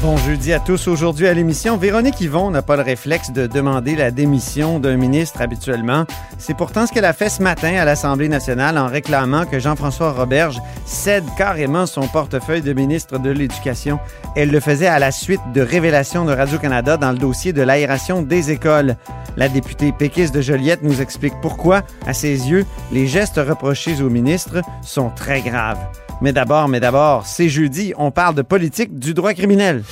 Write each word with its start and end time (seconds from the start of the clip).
Bon 0.00 0.16
jeudi 0.16 0.52
à 0.52 0.60
tous. 0.60 0.86
Aujourd'hui 0.86 1.26
à 1.26 1.34
l'émission, 1.34 1.76
Véronique 1.76 2.20
Yvon 2.20 2.52
n'a 2.52 2.62
pas 2.62 2.76
le 2.76 2.82
réflexe 2.82 3.32
de 3.32 3.48
demander 3.48 3.96
la 3.96 4.12
démission 4.12 4.78
d'un 4.78 4.96
ministre 4.96 5.40
habituellement. 5.40 6.04
C'est 6.38 6.56
pourtant 6.56 6.86
ce 6.86 6.92
qu'elle 6.92 7.04
a 7.04 7.12
fait 7.12 7.28
ce 7.28 7.42
matin 7.42 7.74
à 7.74 7.84
l'Assemblée 7.84 8.28
nationale 8.28 8.78
en 8.78 8.86
réclamant 8.86 9.44
que 9.44 9.58
Jean-François 9.58 10.12
Roberge 10.12 10.60
cède 10.86 11.24
carrément 11.36 11.84
son 11.84 12.06
portefeuille 12.06 12.62
de 12.62 12.72
ministre 12.72 13.18
de 13.18 13.30
l'Éducation. 13.30 13.98
Elle 14.36 14.52
le 14.52 14.60
faisait 14.60 14.86
à 14.86 15.00
la 15.00 15.10
suite 15.10 15.40
de 15.52 15.62
révélations 15.62 16.24
de 16.24 16.32
Radio-Canada 16.32 16.96
dans 16.96 17.10
le 17.10 17.18
dossier 17.18 17.52
de 17.52 17.62
l'aération 17.62 18.22
des 18.22 18.52
écoles. 18.52 18.94
La 19.36 19.48
députée 19.48 19.90
péquiste 19.90 20.32
de 20.32 20.42
Joliette 20.42 20.84
nous 20.84 21.00
explique 21.00 21.34
pourquoi, 21.42 21.82
à 22.06 22.12
ses 22.12 22.48
yeux, 22.48 22.64
les 22.92 23.08
gestes 23.08 23.40
reprochés 23.44 24.00
au 24.00 24.10
ministre 24.10 24.62
sont 24.80 25.10
très 25.10 25.40
graves. 25.40 25.84
Mais 26.20 26.32
d'abord, 26.32 26.68
mais 26.68 26.80
d'abord, 26.80 27.26
c'est 27.26 27.48
jeudi, 27.48 27.92
on 27.96 28.10
parle 28.10 28.34
de 28.34 28.42
politique 28.42 28.98
du 28.98 29.14
droit 29.14 29.34
criminel. 29.34 29.84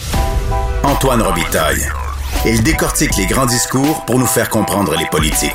Antoine 0.83 1.23
Robitaille. 1.23 1.83
Il 2.45 2.65
décortique 2.65 3.17
les 3.17 3.27
grands 3.27 3.47
discours 3.47 4.05
pour 4.07 4.19
nous 4.19 4.27
faire 4.27 4.51
comprendre 4.51 4.95
les 4.99 5.07
politiques. 5.07 5.53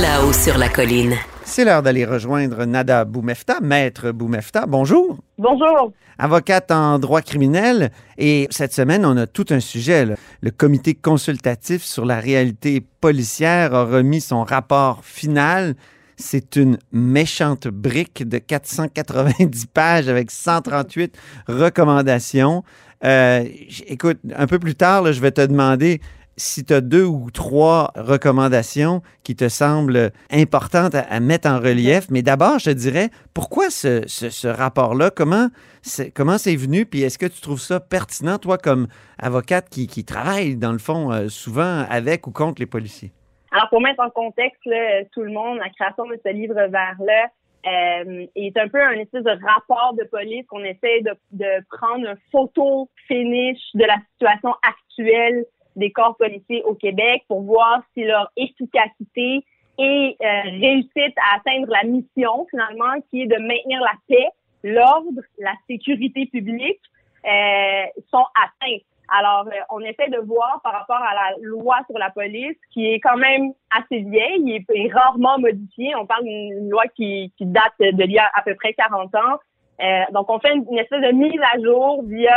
Là-haut 0.00 0.32
sur 0.32 0.58
la 0.58 0.68
colline. 0.68 1.14
C'est 1.44 1.64
l'heure 1.64 1.82
d'aller 1.82 2.04
rejoindre 2.04 2.64
Nada 2.64 3.04
Boumefta, 3.04 3.60
maître 3.62 4.10
Boumefta. 4.10 4.66
Bonjour. 4.66 5.16
Bonjour. 5.38 5.92
Avocate 6.18 6.72
en 6.72 6.98
droit 6.98 7.22
criminel. 7.22 7.92
Et 8.18 8.48
cette 8.50 8.72
semaine, 8.72 9.06
on 9.06 9.16
a 9.16 9.28
tout 9.28 9.46
un 9.50 9.60
sujet. 9.60 10.06
là. 10.06 10.16
Le 10.40 10.50
comité 10.50 10.94
consultatif 10.94 11.84
sur 11.84 12.04
la 12.04 12.18
réalité 12.18 12.84
policière 13.00 13.74
a 13.74 13.84
remis 13.84 14.20
son 14.20 14.42
rapport 14.42 15.04
final. 15.04 15.76
C'est 16.16 16.56
une 16.56 16.78
méchante 16.92 17.68
brique 17.68 18.26
de 18.26 18.38
490 18.38 19.66
pages 19.74 20.08
avec 20.08 20.30
138 20.30 21.16
recommandations. 21.46 22.64
Euh, 23.04 23.44
écoute, 23.86 24.18
un 24.34 24.46
peu 24.46 24.58
plus 24.58 24.74
tard, 24.74 25.12
je 25.12 25.20
vais 25.20 25.32
te 25.32 25.42
demander 25.42 26.00
si 26.36 26.64
tu 26.64 26.74
as 26.74 26.80
deux 26.80 27.04
ou 27.04 27.30
trois 27.30 27.92
recommandations 27.96 29.02
qui 29.22 29.34
te 29.34 29.48
semblent 29.48 30.12
importantes 30.30 30.94
à, 30.94 31.20
mettre 31.20 31.48
en 31.48 31.58
relief. 31.58 32.06
Mais 32.10 32.22
d'abord, 32.22 32.58
je 32.58 32.66
te 32.66 32.70
dirais, 32.70 33.10
pourquoi 33.34 33.70
ce, 33.70 34.46
rapport-là? 34.46 35.10
Comment 35.10 35.48
c'est, 35.82 36.10
comment 36.10 36.38
c'est 36.38 36.56
venu? 36.56 36.84
Puis 36.86 37.02
est-ce 37.02 37.18
que 37.18 37.26
tu 37.26 37.40
trouves 37.40 37.60
ça 37.60 37.80
pertinent, 37.80 38.38
toi, 38.38 38.58
comme 38.58 38.86
avocate 39.18 39.68
qui, 39.70 39.86
qui 39.86 40.04
travaille, 40.04 40.56
dans 40.56 40.72
le 40.72 40.78
fond, 40.78 41.12
euh, 41.12 41.28
souvent 41.28 41.86
avec 41.88 42.26
ou 42.26 42.30
contre 42.30 42.60
les 42.60 42.66
policiers? 42.66 43.12
Alors, 43.56 43.70
pour 43.70 43.80
mettre 43.80 44.02
en 44.02 44.10
contexte 44.10 44.60
là, 44.66 45.02
tout 45.12 45.22
le 45.22 45.32
monde, 45.32 45.56
la 45.56 45.70
création 45.70 46.04
de 46.04 46.20
ce 46.22 46.30
livre 46.30 46.52
vert-là 46.52 47.28
euh, 47.66 48.26
est 48.36 48.54
un 48.58 48.68
peu 48.68 48.82
un 48.82 48.98
espèce 48.98 49.24
de 49.24 49.30
rapport 49.30 49.94
de 49.94 50.04
police 50.04 50.44
qu'on 50.46 50.62
essaie 50.62 51.00
de, 51.00 51.12
de 51.32 51.64
prendre 51.70 52.06
une 52.06 52.18
photo 52.30 52.90
finish 53.08 53.58
de 53.72 53.84
la 53.84 53.96
situation 54.12 54.50
actuelle 54.62 55.46
des 55.74 55.90
corps 55.90 56.18
policiers 56.18 56.64
au 56.64 56.74
Québec 56.74 57.24
pour 57.28 57.44
voir 57.44 57.80
si 57.94 58.04
leur 58.04 58.30
efficacité 58.36 59.42
et 59.78 60.16
euh, 60.20 60.42
réussite 60.60 61.16
à 61.16 61.36
atteindre 61.36 61.68
la 61.70 61.84
mission, 61.84 62.46
finalement, 62.50 63.00
qui 63.08 63.22
est 63.22 63.26
de 63.26 63.38
maintenir 63.38 63.80
la 63.80 63.94
paix, 64.06 64.28
l'ordre, 64.64 65.22
la 65.38 65.54
sécurité 65.66 66.26
publique, 66.26 66.82
euh, 67.24 67.86
sont 68.10 68.26
atteints. 68.34 68.82
Alors, 69.08 69.46
euh, 69.46 69.60
on 69.70 69.80
essaie 69.80 70.08
de 70.08 70.18
voir 70.18 70.60
par 70.62 70.72
rapport 70.72 70.96
à 70.96 71.14
la 71.14 71.36
loi 71.40 71.78
sur 71.88 71.98
la 71.98 72.10
police, 72.10 72.56
qui 72.72 72.86
est 72.92 73.00
quand 73.00 73.16
même 73.16 73.52
assez 73.70 74.00
vieille 74.00 74.64
et, 74.74 74.92
rarement 74.92 75.38
modifiée. 75.38 75.94
On 75.96 76.06
parle 76.06 76.24
d'une 76.24 76.70
loi 76.70 76.84
qui, 76.96 77.32
qui 77.38 77.46
date 77.46 77.74
de 77.78 78.02
l'il 78.02 78.12
y 78.12 78.18
a 78.18 78.30
à 78.34 78.42
peu 78.42 78.54
près 78.54 78.72
40 78.74 79.14
ans. 79.14 79.38
Euh, 79.80 80.02
donc, 80.12 80.30
on 80.30 80.38
fait 80.40 80.54
une, 80.54 80.64
une 80.70 80.78
espèce 80.78 81.02
de 81.02 81.12
mise 81.12 81.40
à 81.54 81.60
jour 81.60 82.02
via 82.04 82.36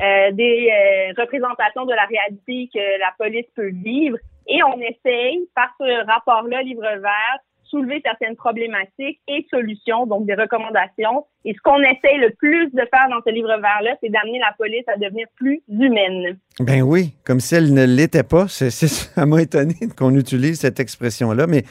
euh, 0.00 0.32
des 0.32 0.70
euh, 0.70 1.20
représentations 1.20 1.84
de 1.84 1.92
la 1.92 2.06
réalité 2.06 2.70
que 2.72 2.98
la 2.98 3.12
police 3.18 3.46
peut 3.54 3.70
vivre. 3.70 4.16
Et 4.46 4.62
on 4.62 4.80
essaye, 4.80 5.46
par 5.54 5.68
ce 5.78 6.06
rapport-là, 6.06 6.62
Livre 6.62 6.80
vert, 6.80 7.38
soulever 7.70 8.02
certaines 8.04 8.36
problématiques 8.36 9.20
et 9.28 9.46
solutions, 9.50 10.06
donc 10.06 10.26
des 10.26 10.34
recommandations. 10.34 11.26
Et 11.44 11.54
ce 11.54 11.58
qu'on 11.62 11.80
essaye 11.80 12.18
le 12.18 12.34
plus 12.36 12.66
de 12.72 12.82
faire 12.92 13.08
dans 13.08 13.20
ce 13.26 13.32
livre 13.32 13.48
vert-là, 13.48 13.96
c'est 14.02 14.10
d'amener 14.10 14.38
la 14.38 14.54
police 14.58 14.84
à 14.88 14.96
devenir 14.98 15.26
plus 15.36 15.62
humaine. 15.68 16.36
Ben 16.58 16.82
oui, 16.82 17.14
comme 17.24 17.40
si 17.40 17.54
elle 17.54 17.72
ne 17.72 17.84
l'était 17.84 18.22
pas. 18.22 18.46
C'est, 18.48 18.70
ça 18.70 19.24
m'a 19.24 19.40
étonné 19.40 19.74
qu'on 19.96 20.14
utilise 20.14 20.60
cette 20.60 20.80
expression-là. 20.80 21.46
Mais 21.46 21.62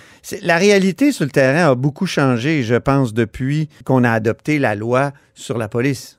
la 0.41 0.57
réalité 0.57 1.11
sur 1.11 1.25
le 1.25 1.31
terrain 1.31 1.71
a 1.71 1.75
beaucoup 1.75 2.07
changé, 2.07 2.63
je 2.63 2.75
pense, 2.75 3.13
depuis 3.13 3.69
qu'on 3.85 4.03
a 4.03 4.11
adopté 4.11 4.57
la 4.57 4.75
loi 4.75 5.11
sur 5.35 5.57
la 5.57 5.67
police. 5.67 6.18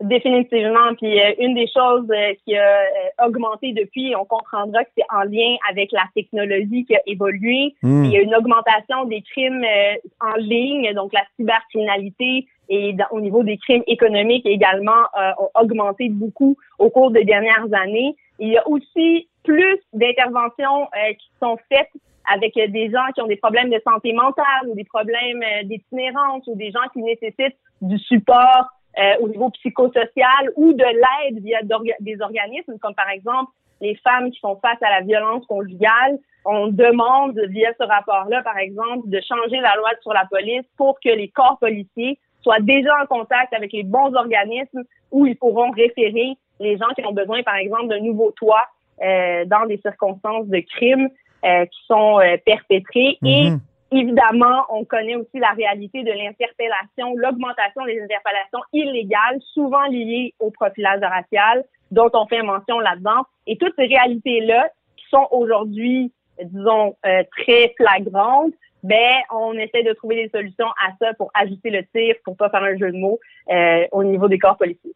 Définitivement. 0.00 0.94
Puis 0.98 1.20
euh, 1.20 1.32
une 1.38 1.54
des 1.54 1.68
choses 1.68 2.08
euh, 2.10 2.34
qui 2.44 2.56
a 2.56 2.62
euh, 2.62 3.26
augmenté 3.26 3.72
depuis, 3.72 4.14
on 4.16 4.24
comprendra 4.24 4.84
que 4.84 4.90
c'est 4.98 5.04
en 5.08 5.22
lien 5.22 5.56
avec 5.70 5.92
la 5.92 6.02
technologie 6.14 6.84
qui 6.84 6.96
a 6.96 7.00
évolué. 7.06 7.74
Hmm. 7.82 8.04
Il 8.04 8.10
y 8.10 8.16
a 8.16 8.22
une 8.22 8.34
augmentation 8.34 9.04
des 9.04 9.22
crimes 9.22 9.64
euh, 9.64 9.94
en 10.20 10.34
ligne, 10.36 10.92
donc 10.94 11.12
la 11.12 11.22
cybercriminalité 11.36 12.46
et 12.68 12.96
au 13.12 13.20
niveau 13.20 13.44
des 13.44 13.56
crimes 13.58 13.84
économiques 13.86 14.46
également 14.46 14.90
euh, 15.18 15.30
ont 15.38 15.50
augmenté 15.60 16.08
beaucoup 16.08 16.56
au 16.78 16.90
cours 16.90 17.10
des 17.10 17.24
dernières 17.24 17.72
années. 17.72 18.16
Il 18.40 18.48
y 18.48 18.56
a 18.56 18.66
aussi 18.66 19.28
plus 19.44 19.78
d'interventions 19.92 20.82
euh, 20.82 21.12
qui 21.12 21.30
sont 21.40 21.56
faites 21.70 21.90
avec 22.32 22.54
des 22.54 22.90
gens 22.90 23.04
qui 23.14 23.20
ont 23.20 23.26
des 23.26 23.36
problèmes 23.36 23.70
de 23.70 23.80
santé 23.86 24.12
mentale 24.14 24.68
ou 24.68 24.74
des 24.74 24.84
problèmes 24.84 25.44
d'itinérance 25.64 26.42
ou 26.46 26.56
des 26.56 26.70
gens 26.70 26.88
qui 26.94 27.02
nécessitent 27.02 27.58
du 27.82 27.98
support 27.98 28.66
euh, 28.98 29.16
au 29.20 29.28
niveau 29.28 29.50
psychosocial 29.50 30.50
ou 30.56 30.72
de 30.72 30.84
l'aide 30.84 31.42
via 31.42 31.60
des 32.00 32.20
organismes 32.20 32.78
comme 32.78 32.94
par 32.94 33.08
exemple 33.08 33.50
les 33.80 33.96
femmes 33.96 34.30
qui 34.30 34.38
font 34.40 34.56
face 34.60 34.82
à 34.82 34.90
la 34.90 35.00
violence 35.00 35.44
conjugale. 35.46 36.18
On 36.44 36.68
demande 36.68 37.38
via 37.48 37.72
ce 37.78 37.84
rapport-là, 37.84 38.42
par 38.42 38.58
exemple, 38.58 39.08
de 39.08 39.20
changer 39.20 39.60
la 39.60 39.74
loi 39.76 39.90
sur 40.02 40.12
la 40.12 40.26
police 40.26 40.64
pour 40.76 40.98
que 41.00 41.08
les 41.08 41.28
corps 41.28 41.58
policiers 41.58 42.18
soient 42.42 42.60
déjà 42.60 42.92
en 43.02 43.06
contact 43.06 43.52
avec 43.54 43.72
les 43.72 43.82
bons 43.82 44.14
organismes 44.14 44.82
où 45.10 45.26
ils 45.26 45.36
pourront 45.36 45.70
référer 45.70 46.36
les 46.60 46.76
gens 46.76 46.88
qui 46.96 47.04
ont 47.04 47.12
besoin, 47.12 47.42
par 47.42 47.56
exemple, 47.56 47.88
d'un 47.88 48.00
nouveau 48.00 48.30
toit 48.32 48.66
euh, 49.02 49.44
dans 49.46 49.66
des 49.66 49.78
circonstances 49.78 50.46
de 50.46 50.58
crimes 50.58 51.08
euh, 51.44 51.64
qui 51.66 51.80
sont 51.86 52.20
euh, 52.20 52.36
perpétrés. 52.44 53.18
Et 53.24 53.50
Mhm. 53.50 53.60
Évidemment, 53.96 54.64
on 54.70 54.84
connaît 54.84 55.14
aussi 55.14 55.38
la 55.38 55.50
réalité 55.50 56.02
de 56.02 56.10
l'interpellation, 56.10 57.14
l'augmentation 57.14 57.84
des 57.84 58.02
interpellations 58.02 58.58
illégales, 58.72 59.38
souvent 59.52 59.84
liées 59.84 60.34
au 60.40 60.50
profilage 60.50 61.00
racial, 61.00 61.64
dont 61.92 62.10
on 62.12 62.26
fait 62.26 62.42
mention 62.42 62.80
là-dedans. 62.80 63.22
Et 63.46 63.56
toutes 63.56 63.74
ces 63.78 63.86
réalités-là, 63.86 64.68
qui 64.96 65.04
sont 65.10 65.28
aujourd'hui, 65.30 66.12
disons, 66.42 66.96
euh, 67.06 67.22
très 67.38 67.72
flagrantes, 67.76 68.52
ben, 68.82 69.14
on 69.32 69.52
essaie 69.52 69.84
de 69.84 69.92
trouver 69.92 70.16
des 70.24 70.28
solutions 70.28 70.66
à 70.84 70.90
ça 71.00 71.14
pour 71.14 71.30
ajuster 71.32 71.70
le 71.70 71.84
tir, 71.94 72.16
pour 72.24 72.36
pas 72.36 72.50
faire 72.50 72.64
un 72.64 72.76
jeu 72.76 72.90
de 72.90 72.98
mots 72.98 73.20
euh, 73.48 73.86
au 73.92 74.02
niveau 74.02 74.26
des 74.26 74.40
corps 74.40 74.56
policiers. 74.56 74.94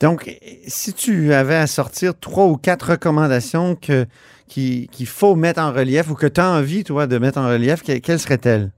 Donc, 0.00 0.22
si 0.66 0.92
tu 0.94 1.32
avais 1.32 1.54
à 1.56 1.66
sortir 1.66 2.18
trois 2.18 2.46
ou 2.46 2.56
quatre 2.56 2.90
recommandations 2.92 3.74
que, 3.76 4.06
qui- 4.48 4.88
qu'il 4.88 5.06
faut 5.06 5.34
mettre 5.36 5.60
en 5.60 5.72
relief 5.72 6.10
ou 6.10 6.14
que 6.14 6.26
tu 6.26 6.40
as 6.40 6.50
envie, 6.50 6.84
toi, 6.84 7.06
de 7.06 7.18
mettre 7.18 7.38
en 7.38 7.48
relief, 7.48 7.82
que- 7.82 7.98
quelles 7.98 8.18
seraient-elles? 8.18 8.70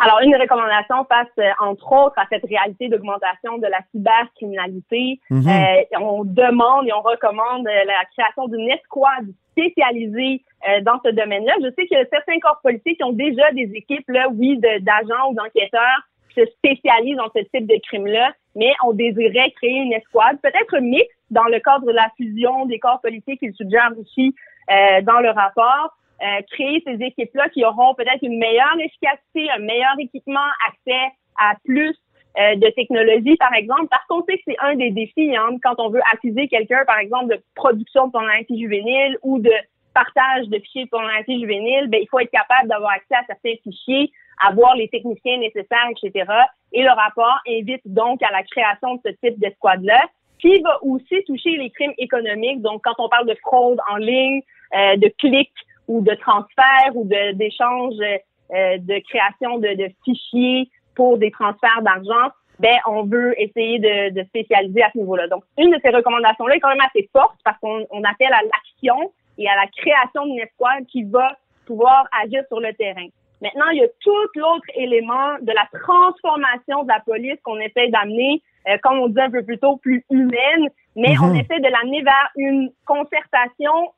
Alors, 0.00 0.20
une 0.22 0.36
recommandation 0.36 1.04
passe, 1.06 1.26
euh, 1.40 1.50
entre 1.60 1.90
autres, 1.90 2.14
à 2.18 2.26
cette 2.30 2.44
réalité 2.44 2.88
d'augmentation 2.88 3.58
de 3.58 3.66
la 3.66 3.80
cybercriminalité. 3.90 5.18
Mhm. 5.30 5.48
Euh, 5.48 5.98
on 6.00 6.24
demande 6.24 6.86
et 6.86 6.92
on 6.92 7.02
recommande 7.02 7.66
euh, 7.66 7.84
la 7.84 8.04
création 8.16 8.46
d'une 8.46 8.70
escouade 8.70 9.26
spécialisée 9.52 10.44
dans 10.82 11.00
ce 11.04 11.10
domaine-là. 11.10 11.52
Je 11.62 11.70
sais 11.74 11.86
qu'il 11.86 11.98
y 11.98 12.00
a 12.00 12.04
certains 12.12 12.38
corps 12.40 12.60
policiers 12.62 12.94
qui 12.96 13.02
ont 13.04 13.12
déjà 13.12 13.50
des 13.52 13.70
équipes, 13.74 14.08
là, 14.08 14.28
oui, 14.32 14.58
d'agents 14.58 15.30
ou 15.30 15.34
d'enquêteurs 15.34 16.02
se 16.38 16.46
spécialisent 16.52 17.16
dans 17.16 17.30
ce 17.34 17.42
type 17.54 17.66
de 17.66 17.78
crime-là, 17.88 18.32
mais 18.54 18.72
on 18.84 18.92
désirait 18.92 19.50
créer 19.52 19.78
une 19.78 19.92
escouade, 19.92 20.38
peut-être 20.42 20.78
mixte 20.80 21.10
dans 21.30 21.44
le 21.44 21.58
cadre 21.60 21.86
de 21.86 21.92
la 21.92 22.10
fusion 22.16 22.66
des 22.66 22.78
corps 22.78 23.00
policiers 23.00 23.36
qu'ils 23.36 23.54
suggèrent 23.54 23.92
aussi 23.98 24.34
euh, 24.70 25.02
dans 25.02 25.20
le 25.20 25.30
rapport. 25.30 25.94
Euh, 26.20 26.42
créer 26.50 26.82
ces 26.84 27.00
équipes-là 27.04 27.48
qui 27.50 27.64
auront 27.64 27.94
peut-être 27.94 28.22
une 28.22 28.38
meilleure 28.38 28.76
efficacité, 28.80 29.48
un 29.50 29.60
meilleur 29.60 29.94
équipement, 30.00 30.48
accès 30.66 31.14
à 31.38 31.54
plus 31.64 31.94
euh, 32.38 32.56
de 32.56 32.68
technologie, 32.70 33.36
par 33.36 33.54
exemple, 33.54 33.88
sait 34.28 34.36
que 34.36 34.42
c'est 34.46 34.56
un 34.58 34.74
des 34.74 34.90
défis 34.90 35.36
hein, 35.36 35.56
quand 35.62 35.76
on 35.78 35.90
veut 35.90 36.00
accuser 36.12 36.48
quelqu'un, 36.48 36.84
par 36.86 36.98
exemple, 36.98 37.36
de 37.36 37.42
production 37.54 38.08
de 38.08 38.12
pornographie 38.12 38.60
juvénile 38.60 39.16
ou 39.22 39.38
de 39.38 39.52
partage 39.94 40.48
de 40.48 40.58
fichiers 40.58 40.84
de 40.84 40.90
pornographie 40.90 41.40
juvénile, 41.40 41.88
ben, 41.88 42.00
il 42.02 42.08
faut 42.08 42.20
être 42.20 42.30
capable 42.30 42.68
d'avoir 42.68 42.92
accès 42.92 43.14
à 43.14 43.24
certains 43.26 43.54
fichiers. 43.62 44.10
avoir 44.40 44.76
les 44.76 44.88
techniciens 44.88 45.38
nécessaires, 45.38 45.88
etc. 45.90 46.30
Et 46.72 46.82
le 46.82 46.90
rapport 46.90 47.40
invite 47.48 47.82
donc 47.86 48.22
à 48.22 48.30
la 48.30 48.44
création 48.44 48.94
de 48.94 49.00
ce 49.04 49.10
type 49.20 49.38
d'escouade-là, 49.40 50.00
qui 50.38 50.60
va 50.60 50.78
aussi 50.82 51.24
toucher 51.26 51.56
les 51.56 51.70
crimes 51.70 51.94
économiques. 51.98 52.62
Donc, 52.62 52.82
quand 52.84 52.94
on 52.98 53.08
parle 53.08 53.26
de 53.26 53.34
fraude 53.42 53.78
en 53.90 53.96
ligne, 53.96 54.42
euh, 54.74 54.96
de 54.96 55.08
clics 55.18 55.50
ou 55.88 56.02
de 56.02 56.14
transferts 56.14 56.94
ou 56.94 57.04
d'échanges 57.04 57.98
euh, 58.00 58.78
de 58.78 59.02
création 59.08 59.58
de, 59.58 59.74
de, 59.74 59.90
fichiers 60.04 60.68
pour 60.94 61.18
des 61.18 61.30
transferts 61.30 61.82
d'argent, 61.82 62.32
ben 62.58 62.76
on 62.86 63.04
veut 63.04 63.40
essayer 63.40 63.78
de, 63.78 64.10
de 64.10 64.24
spécialiser 64.26 64.82
à 64.82 64.90
ce 64.92 64.98
niveau-là. 64.98 65.28
Donc, 65.28 65.44
une 65.56 65.70
de 65.70 65.80
ces 65.82 65.90
recommandations-là 65.90 66.56
est 66.56 66.60
quand 66.60 66.68
même 66.68 66.86
assez 66.86 67.08
forte 67.12 67.38
parce 67.44 67.58
qu'on 67.60 67.86
on 67.90 68.04
appelle 68.04 68.32
à 68.32 68.42
l'action 68.42 69.12
et 69.38 69.48
à 69.48 69.56
la 69.56 69.66
création 69.68 70.26
d'une 70.26 70.40
escouade 70.40 70.84
qui 70.86 71.04
va 71.04 71.36
pouvoir 71.66 72.04
agir 72.22 72.42
sur 72.48 72.60
le 72.60 72.72
terrain. 72.74 73.06
Maintenant, 73.40 73.68
il 73.72 73.78
y 73.78 73.84
a 73.84 73.88
tout 74.00 74.10
l'autre 74.34 74.66
élément 74.74 75.38
de 75.40 75.52
la 75.52 75.68
transformation 75.72 76.82
de 76.82 76.88
la 76.88 77.00
police 77.00 77.38
qu'on 77.44 77.58
essaie 77.60 77.88
d'amener, 77.88 78.42
euh, 78.68 78.76
comme 78.82 78.98
on 78.98 79.08
disait 79.08 79.22
un 79.22 79.30
peu 79.30 79.44
plus 79.44 79.58
tôt, 79.58 79.76
plus 79.76 80.04
humaine, 80.10 80.68
mais 80.96 81.14
on 81.20 81.28
mhm. 81.28 81.36
essaie 81.36 81.60
de 81.60 81.68
l'amener 81.68 82.02
vers 82.02 82.30
une 82.36 82.70
concertation, 82.84 83.92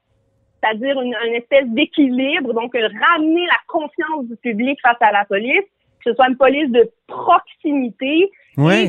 c'est-à-dire 0.63 1.01
une, 1.01 1.17
une, 1.27 1.35
espèce 1.35 1.67
d'équilibre, 1.69 2.53
donc 2.53 2.75
ramener 2.75 3.47
la 3.47 3.59
confiance 3.67 4.27
du 4.27 4.37
public 4.37 4.79
face 4.83 5.01
à 5.01 5.11
la 5.11 5.25
police, 5.25 5.65
que 6.05 6.11
ce 6.11 6.15
soit 6.15 6.29
une 6.29 6.37
police 6.37 6.71
de 6.71 6.91
proximité, 7.07 8.31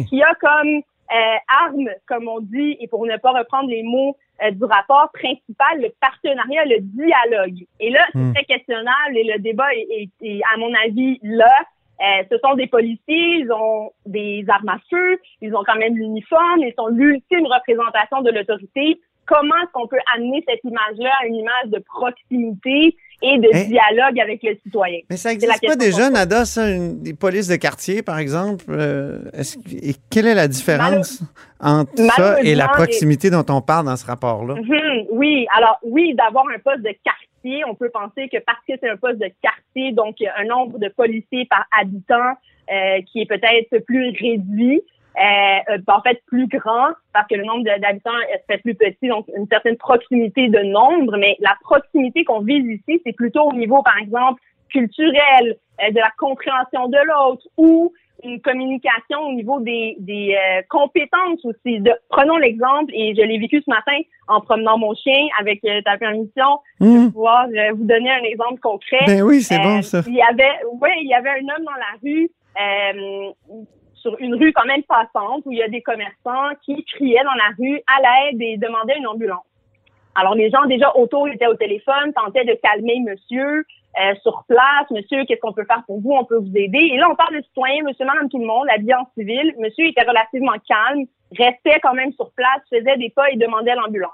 qui 0.09 0.21
a 0.21 0.36
comme 0.36 0.81
euh, 1.11 1.35
arme, 1.65 1.89
comme 2.07 2.27
on 2.27 2.39
dit, 2.39 2.77
et 2.79 2.87
pour 2.87 3.05
ne 3.05 3.17
pas 3.17 3.31
reprendre 3.31 3.69
les 3.69 3.83
mots 3.83 4.15
euh, 4.43 4.51
du 4.51 4.63
rapport 4.63 5.09
principal, 5.13 5.81
le 5.81 5.89
partenariat, 5.99 6.63
le 6.65 6.79
dialogue. 6.79 7.65
Et 7.79 7.89
là, 7.89 8.05
c'est 8.13 8.19
hmm. 8.19 8.33
très 8.33 8.45
questionnable 8.45 9.17
et 9.17 9.23
le 9.23 9.39
débat 9.39 9.67
est, 9.75 10.41
à 10.53 10.57
mon 10.57 10.73
avis, 10.85 11.19
là. 11.23 11.53
Euh, 11.99 12.23
ce 12.31 12.37
sont 12.39 12.55
des 12.55 12.65
policiers, 12.65 13.41
ils 13.41 13.51
ont 13.51 13.91
des 14.07 14.43
armes 14.47 14.69
à 14.69 14.79
feu, 14.89 15.19
ils 15.41 15.53
ont 15.55 15.63
quand 15.63 15.75
même 15.75 15.95
l'uniforme, 15.95 16.61
ils 16.61 16.73
sont 16.75 16.87
l'ultime 16.87 17.45
représentation 17.45 18.21
de 18.21 18.31
l'autorité. 18.31 18.99
Comment 19.27 19.55
est-ce 19.57 19.71
qu'on 19.71 19.87
peut 19.87 19.99
amener 20.15 20.43
cette 20.47 20.63
image-là 20.63 21.11
à 21.21 21.27
une 21.27 21.35
image 21.35 21.67
de 21.67 21.77
proximité? 21.77 22.97
Et 23.21 23.38
de 23.38 23.68
dialogue 23.68 24.19
avec 24.19 24.41
le 24.44 24.57
citoyen. 24.63 25.00
Mais 25.09 25.18
ça 25.18 25.29
n'existe 25.29 25.65
pas 25.65 25.75
déjà, 25.75 26.09
Nada, 26.09 26.45
ça, 26.45 26.69
une, 26.69 27.01
des 27.01 27.13
polices 27.13 27.47
de 27.47 27.56
quartier, 27.56 28.01
par 28.01 28.19
exemple? 28.19 28.65
Euh, 28.69 29.19
et 29.71 29.94
quelle 30.09 30.27
est 30.27 30.35
la 30.35 30.47
différence 30.47 31.21
entre 31.59 31.91
ça 32.15 32.41
et 32.41 32.56
la 32.56 32.68
proximité 32.68 33.29
dont 33.29 33.45
on 33.50 33.62
parle 33.62 33.85
dans 33.85 33.97
ce 33.97 34.06
rapport-là? 34.06 34.56
Mhm, 34.56 35.06
oui, 35.12 35.45
alors 35.56 35.77
oui, 35.83 36.15
d'avoir 36.15 36.45
un 36.47 36.59
poste 36.59 36.81
de 36.81 36.95
quartier, 37.03 37.63
on 37.68 37.75
peut 37.75 37.89
penser 37.89 38.29
que 38.29 38.38
parce 38.45 38.59
que 38.68 38.73
c'est 38.79 38.89
un 38.89 38.97
poste 38.97 39.19
de 39.19 39.29
quartier, 39.41 39.91
donc 39.94 40.15
un 40.38 40.45
nombre 40.45 40.79
de 40.79 40.89
policiers 40.89 41.45
par 41.45 41.65
habitant 41.79 42.38
euh, 42.71 43.01
qui 43.12 43.21
est 43.21 43.25
peut-être 43.25 43.83
plus 43.85 44.09
réduit, 44.19 44.81
euh, 45.17 45.77
en 45.87 46.01
fait 46.01 46.21
plus 46.25 46.47
grand 46.47 46.89
parce 47.13 47.27
que 47.27 47.35
le 47.35 47.43
nombre 47.43 47.63
d'habitants 47.63 48.11
fait 48.47 48.59
plus 48.59 48.75
petit, 48.75 49.07
donc 49.07 49.25
une 49.35 49.47
certaine 49.47 49.77
proximité 49.77 50.47
de 50.47 50.59
nombre, 50.59 51.17
mais 51.17 51.35
la 51.39 51.55
proximité 51.61 52.23
qu'on 52.23 52.41
vise 52.41 52.65
ici, 52.65 53.01
c'est 53.05 53.13
plutôt 53.13 53.43
au 53.43 53.53
niveau, 53.53 53.83
par 53.83 53.97
exemple, 53.97 54.41
culturel, 54.71 55.57
euh, 55.81 55.91
de 55.91 55.97
la 55.97 56.11
compréhension 56.17 56.87
de 56.87 56.97
l'autre 56.97 57.47
ou 57.57 57.93
une 58.23 58.39
communication 58.39 59.19
au 59.27 59.33
niveau 59.33 59.59
des, 59.61 59.95
des 59.99 60.35
euh, 60.35 60.61
compétences 60.69 61.43
aussi. 61.43 61.79
De, 61.79 61.91
prenons 62.09 62.37
l'exemple, 62.37 62.93
et 62.93 63.15
je 63.15 63.21
l'ai 63.21 63.39
vécu 63.39 63.63
ce 63.65 63.69
matin 63.69 63.97
en 64.27 64.41
promenant 64.41 64.77
mon 64.77 64.93
chien 64.93 65.27
avec 65.39 65.59
euh, 65.65 65.81
ta 65.83 65.97
permission, 65.97 66.59
de 66.79 66.85
mmh. 66.85 67.11
pouvoir 67.11 67.47
vous 67.73 67.85
donner 67.85 68.11
un 68.11 68.23
exemple 68.23 68.59
concret. 68.59 68.99
Ben 69.07 69.23
oui, 69.23 69.41
c'est 69.41 69.57
bon 69.57 69.81
ça. 69.81 70.01
Il 70.07 70.13
y 70.13 70.21
avait, 70.21 70.63
ouais, 70.79 70.95
il 71.01 71.09
y 71.09 71.13
avait 71.15 71.31
un 71.31 71.55
homme 71.55 71.65
dans 71.65 71.71
la 71.71 71.97
rue 72.03 72.29
sur 74.01 74.19
une 74.19 74.36
rue 74.36 74.51
quand 74.53 74.65
même 74.65 74.83
passante 74.83 75.44
où 75.45 75.51
il 75.51 75.59
y 75.59 75.63
a 75.63 75.69
des 75.69 75.81
commerçants 75.81 76.56
qui 76.63 76.83
criaient 76.86 77.24
dans 77.24 77.33
la 77.33 77.53
rue 77.57 77.81
à 77.88 78.01
l'aide 78.01 78.42
et 78.42 78.57
demandaient 78.57 78.98
une 78.98 79.07
ambulance. 79.07 79.45
Alors 80.15 80.36
les 80.36 80.50
gens 80.50 80.65
déjà 80.65 80.95
autour 80.95 81.27
étaient 81.30 81.48
au 81.48 81.56
téléphone, 81.56 82.13
tentaient 82.13 82.44
de 82.44 82.57
calmer 82.62 83.00
monsieur 83.00 83.65
euh, 84.00 84.15
sur 84.24 84.44
place. 84.48 84.89
Monsieur, 84.89 85.24
qu'est-ce 85.25 85.39
qu'on 85.39 85.53
peut 85.53 85.65
faire 85.65 85.83
pour 85.86 86.01
vous? 86.01 86.12
On 86.12 86.25
peut 86.25 86.38
vous 86.38 86.56
aider. 86.56 86.80
Et 86.80 86.98
là, 86.98 87.09
on 87.09 87.15
parle 87.15 87.38
de 87.38 87.44
citoyens, 87.44 87.83
monsieur, 87.83 88.06
madame, 88.06 88.30
tout 88.30 88.39
le 88.39 88.45
monde, 88.45 88.68
habillé 88.74 88.95
en 88.95 89.07
civil. 89.18 89.53
Monsieur 89.59 89.88
était 89.88 90.03
relativement 90.03 90.53
calme, 90.68 91.06
restait 91.38 91.80
quand 91.81 91.94
même 91.94 92.12
sur 92.13 92.31
place, 92.31 92.62
faisait 92.69 92.98
des 92.98 93.09
pas 93.09 93.30
et 93.31 93.38
demandait 93.38 93.75
l'ambulance. 93.75 94.12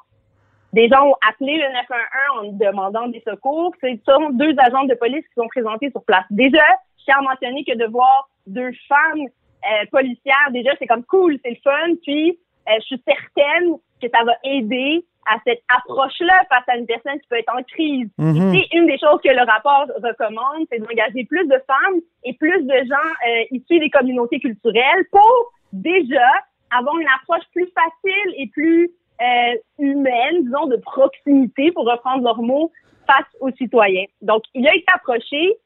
Des 0.74 0.90
gens 0.90 1.08
ont 1.08 1.16
appelé 1.28 1.58
le 1.58 1.74
911 1.74 2.50
en 2.50 2.52
demandant 2.54 3.08
des 3.08 3.22
secours. 3.22 3.74
Ce 3.82 3.88
sont 4.08 4.30
deux 4.32 4.54
agents 4.60 4.84
de 4.84 4.96
police 4.96 5.26
qui 5.28 5.34
sont 5.36 5.48
présentés 5.48 5.90
sur 5.92 6.04
place. 6.04 6.26
Déjà, 6.30 6.66
je 7.00 7.04
tiens 7.06 7.52
que 7.66 7.78
de 7.78 7.86
voir 7.86 8.30
deux 8.48 8.72
femmes 8.88 9.28
euh, 9.72 9.86
policière, 9.92 10.52
déjà, 10.52 10.72
c'est 10.80 10.88
comme 10.88 11.04
cool, 11.06 11.38
c'est 11.44 11.52
le 11.52 11.58
fun. 11.64 11.96
Puis, 12.04 12.40
euh, 12.70 12.74
je 12.80 12.86
suis 12.86 13.04
certaine 13.06 13.76
que 14.02 14.08
ça 14.14 14.24
va 14.24 14.34
aider 14.44 15.06
à 15.30 15.38
cette 15.46 15.62
approche-là 15.76 16.42
face 16.50 16.64
à 16.68 16.78
une 16.78 16.86
personne 16.86 17.20
qui 17.20 17.28
peut 17.28 17.38
être 17.38 17.54
en 17.54 17.64
crise. 17.64 18.10
Mm 18.18 18.54
une 18.74 18.86
des 18.86 18.98
choses 18.98 19.20
que 19.24 19.30
le 19.30 19.46
rapport 19.46 19.88
recommande, 20.04 20.68
c'est 20.72 20.80
d'engager 20.80 21.26
plus 21.26 21.46
de 21.48 21.60
femmes 21.68 22.00
et 22.24 22.34
plus 22.34 22.64
de 22.64 22.74
gens 22.74 23.10
euh, 23.28 23.44
issus 23.52 23.80
des 23.80 23.90
communautés 23.90 24.40
culturelles 24.40 25.06
pour 25.12 25.52
déjà 25.74 26.28
avoir 26.72 26.98
une 26.98 27.08
approche 27.20 27.44
plus 27.54 27.68
facile 27.74 28.34
et 28.38 28.48
plus 28.48 28.90
euh, 29.22 29.56
humaine, 29.80 30.44
disons, 30.44 30.68
de 30.68 30.78
proximité, 30.78 31.72
pour 31.72 31.86
reprendre 31.86 32.24
leurs 32.24 32.42
mots, 32.42 32.72
face 33.08 33.26
aux 33.40 33.52
citoyens. 33.52 34.06
Donc, 34.22 34.44
il 34.54 34.68
a 34.68 34.76
été 34.76 34.86
approché, 34.94 35.58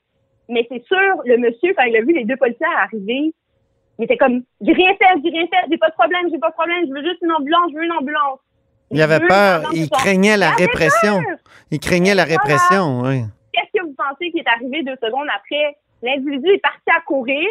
mais 0.47 0.65
c'est 0.69 0.83
sûr, 0.85 1.21
le 1.25 1.37
monsieur, 1.37 1.73
quand 1.75 1.83
il 1.83 1.97
a 1.97 2.01
vu 2.01 2.13
les 2.13 2.23
deux 2.23 2.37
policiers 2.37 2.65
arriver, 2.77 3.33
il 4.01 4.05
était 4.05 4.17
comme, 4.17 4.41
j'ai 4.61 4.73
rien 4.73 4.95
fait, 4.95 5.21
j'ai 5.23 5.29
rien 5.29 5.45
fait, 5.45 5.69
j'ai 5.69 5.77
pas 5.77 5.89
de 5.89 5.93
problème, 5.93 6.27
j'ai 6.31 6.39
pas 6.39 6.49
de 6.49 6.55
problème, 6.55 6.85
je 6.87 6.91
veux 6.91 7.03
juste 7.03 7.21
une 7.21 7.31
ambulance, 7.31 7.69
je 7.71 7.77
veux 7.77 7.83
une 7.83 7.91
ambulance. 7.91 8.39
Il 8.89 8.99
avait 8.99 9.19
peur, 9.19 9.69
il 9.73 9.87
craignait 9.91 10.37
la 10.37 10.49
répression. 10.49 11.21
Il 11.69 11.79
craignait 11.79 12.15
la 12.15 12.23
répression, 12.23 13.01
oui. 13.01 13.21
Qu'est-ce 13.53 13.79
que 13.79 13.85
vous 13.85 13.93
pensez 13.93 14.31
qui 14.31 14.39
est 14.39 14.47
arrivé 14.47 14.81
deux 14.81 14.95
secondes 15.03 15.27
après? 15.35 15.77
L'individu 16.01 16.49
est 16.49 16.57
parti 16.57 16.89
à 16.97 17.01
courir, 17.01 17.47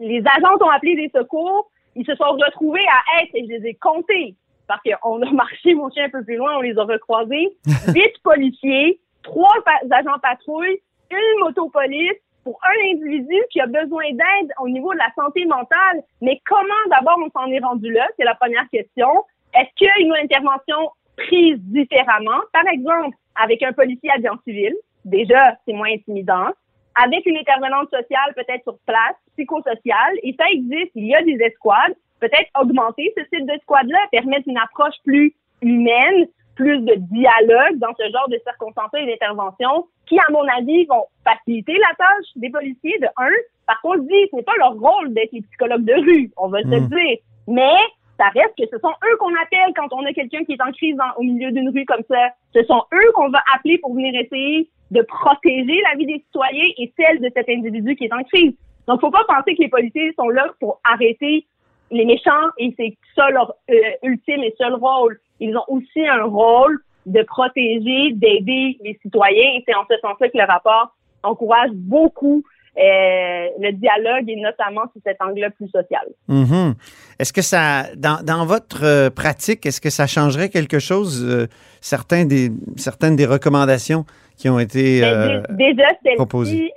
les 0.00 0.20
agents 0.20 0.56
ont 0.58 0.70
appelé 0.70 0.96
des 0.96 1.10
secours, 1.14 1.70
ils 1.94 2.06
se 2.06 2.14
sont 2.14 2.30
retrouvés 2.30 2.86
à 2.88 3.22
être, 3.22 3.34
et 3.34 3.44
je 3.44 3.60
les 3.60 3.68
ai 3.68 3.74
comptés, 3.74 4.36
parce 4.66 4.80
qu'on 4.82 5.20
a 5.20 5.30
marché, 5.32 5.74
mon 5.74 5.90
chien, 5.90 6.06
un 6.06 6.08
peu 6.08 6.24
plus 6.24 6.36
loin, 6.36 6.56
on 6.56 6.62
les 6.62 6.78
a 6.78 6.84
recroisés, 6.84 7.58
huit 7.94 8.14
policiers, 8.24 9.00
trois 9.22 9.52
agents 9.90 10.18
patrouilles, 10.22 10.80
une 11.10 11.40
motopolice, 11.40 12.16
pour 12.48 12.58
un 12.64 12.94
individu 12.94 13.36
qui 13.50 13.60
a 13.60 13.66
besoin 13.66 14.08
d'aide 14.12 14.50
au 14.58 14.70
niveau 14.70 14.90
de 14.94 14.98
la 14.98 15.12
santé 15.14 15.44
mentale. 15.44 16.02
Mais 16.22 16.40
comment 16.46 16.82
d'abord 16.90 17.18
on 17.22 17.30
s'en 17.38 17.46
est 17.52 17.58
rendu 17.58 17.92
là? 17.92 18.08
C'est 18.16 18.24
la 18.24 18.34
première 18.36 18.66
question. 18.70 19.06
Est-ce 19.52 19.68
qu'il 19.76 19.86
y 19.86 19.90
a 19.90 19.98
une 19.98 20.16
intervention 20.16 20.90
prise 21.18 21.58
différemment? 21.58 22.40
Par 22.54 22.66
exemple, 22.72 23.14
avec 23.34 23.62
un 23.62 23.74
policier 23.74 24.08
habillé 24.10 24.30
en 24.30 24.38
civil. 24.44 24.74
Déjà, 25.04 25.58
c'est 25.66 25.74
moins 25.74 25.90
intimidant. 25.92 26.48
Avec 26.94 27.26
une 27.26 27.36
intervenante 27.36 27.90
sociale 27.90 28.32
peut-être 28.34 28.62
sur 28.62 28.78
place, 28.86 29.16
psychosociale. 29.34 30.14
Et 30.22 30.34
ça 30.38 30.46
existe. 30.50 30.92
Il 30.94 31.04
y 31.04 31.14
a 31.14 31.22
des 31.22 31.36
escouades. 31.42 31.94
Peut-être 32.18 32.48
augmenter 32.58 33.12
ce 33.14 33.24
type 33.24 33.46
d'escouade-là, 33.46 33.98
permettre 34.10 34.48
une 34.48 34.58
approche 34.58 34.96
plus 35.04 35.34
humaine, 35.60 36.26
plus 36.58 36.80
de 36.80 36.94
dialogue 37.12 37.78
dans 37.78 37.94
ce 37.96 38.10
genre 38.10 38.28
de 38.28 38.38
circonstances 38.44 38.90
et 38.98 39.06
d'intervention 39.06 39.86
qui, 40.06 40.18
à 40.18 40.30
mon 40.30 40.42
avis, 40.58 40.86
vont 40.86 41.04
faciliter 41.22 41.74
la 41.74 41.94
tâche 41.96 42.26
des 42.34 42.50
policiers, 42.50 42.98
de 42.98 43.06
un. 43.16 43.30
Par 43.66 43.80
contre, 43.80 44.00
dit, 44.00 44.26
ce 44.30 44.36
n'est 44.36 44.42
pas 44.42 44.56
leur 44.58 44.74
rôle 44.74 45.14
d'être 45.14 45.30
les 45.32 45.42
psychologues 45.42 45.84
de 45.84 45.94
rue, 45.94 46.32
on 46.36 46.48
va 46.48 46.60
se 46.62 46.66
hmm. 46.66 46.88
dire. 46.88 47.18
Mais 47.46 47.78
ça 48.18 48.26
reste 48.34 48.54
que 48.58 48.66
ce 48.72 48.78
sont 48.80 48.90
eux 48.90 49.16
qu'on 49.18 49.34
appelle 49.36 49.72
quand 49.76 49.92
on 49.92 50.04
a 50.04 50.12
quelqu'un 50.12 50.44
qui 50.44 50.54
est 50.54 50.62
en 50.62 50.72
crise 50.72 50.96
au 51.16 51.22
milieu 51.22 51.52
d'une 51.52 51.70
rue 51.70 51.84
comme 51.84 52.02
ça. 52.08 52.30
Ce 52.52 52.64
sont 52.64 52.82
eux 52.92 53.12
qu'on 53.14 53.30
va 53.30 53.40
appeler 53.54 53.78
pour 53.78 53.94
venir 53.94 54.12
essayer 54.20 54.68
de 54.90 55.02
protéger 55.02 55.80
la 55.90 55.96
vie 55.96 56.06
des 56.06 56.24
citoyens 56.26 56.70
et 56.76 56.92
celle 56.98 57.20
de 57.20 57.30
cet 57.36 57.48
individu 57.48 57.94
qui 57.94 58.06
est 58.06 58.12
en 58.12 58.24
crise. 58.24 58.54
Donc, 58.88 59.00
faut 59.00 59.12
pas 59.12 59.24
penser 59.28 59.54
que 59.54 59.62
les 59.62 59.68
policiers 59.68 60.12
sont 60.18 60.28
là 60.28 60.46
pour 60.58 60.80
arrêter 60.82 61.46
les 61.92 62.04
méchants 62.04 62.48
et 62.58 62.74
c'est 62.76 62.96
ça 63.14 63.30
leur 63.30 63.54
euh, 63.70 63.74
ultime 64.02 64.42
et 64.42 64.54
seul 64.58 64.74
rôle 64.74 65.20
ils 65.40 65.56
ont 65.56 65.64
aussi 65.68 66.06
un 66.06 66.24
rôle 66.24 66.78
de 67.06 67.22
protéger, 67.22 68.12
d'aider 68.12 68.78
les 68.82 68.98
citoyens. 69.02 69.50
Et 69.56 69.64
c'est 69.66 69.74
en 69.74 69.84
ce 69.88 69.96
sens-là 70.00 70.28
que 70.28 70.38
le 70.38 70.44
rapport 70.44 70.94
encourage 71.22 71.70
beaucoup 71.72 72.42
euh, 72.78 73.48
le 73.58 73.72
dialogue 73.72 74.28
et 74.28 74.36
notamment 74.36 74.82
sur 74.92 75.00
cet 75.04 75.20
angle 75.20 75.50
plus 75.56 75.68
social. 75.68 76.06
Mm-hmm. 76.28 76.74
Est-ce 77.18 77.32
que 77.32 77.42
ça, 77.42 77.86
dans, 77.96 78.22
dans 78.22 78.46
votre 78.46 78.84
euh, 78.84 79.10
pratique, 79.10 79.66
est-ce 79.66 79.80
que 79.80 79.90
ça 79.90 80.06
changerait 80.06 80.48
quelque 80.48 80.78
chose, 80.78 81.26
euh, 81.28 81.48
certains 81.80 82.24
des, 82.24 82.50
certaines 82.76 83.16
des 83.16 83.26
recommandations 83.26 84.04
qui 84.36 84.48
ont 84.48 84.60
été 84.60 85.00
ben, 85.00 85.42
déjà 85.50 85.88
celle-ci, 86.04 86.70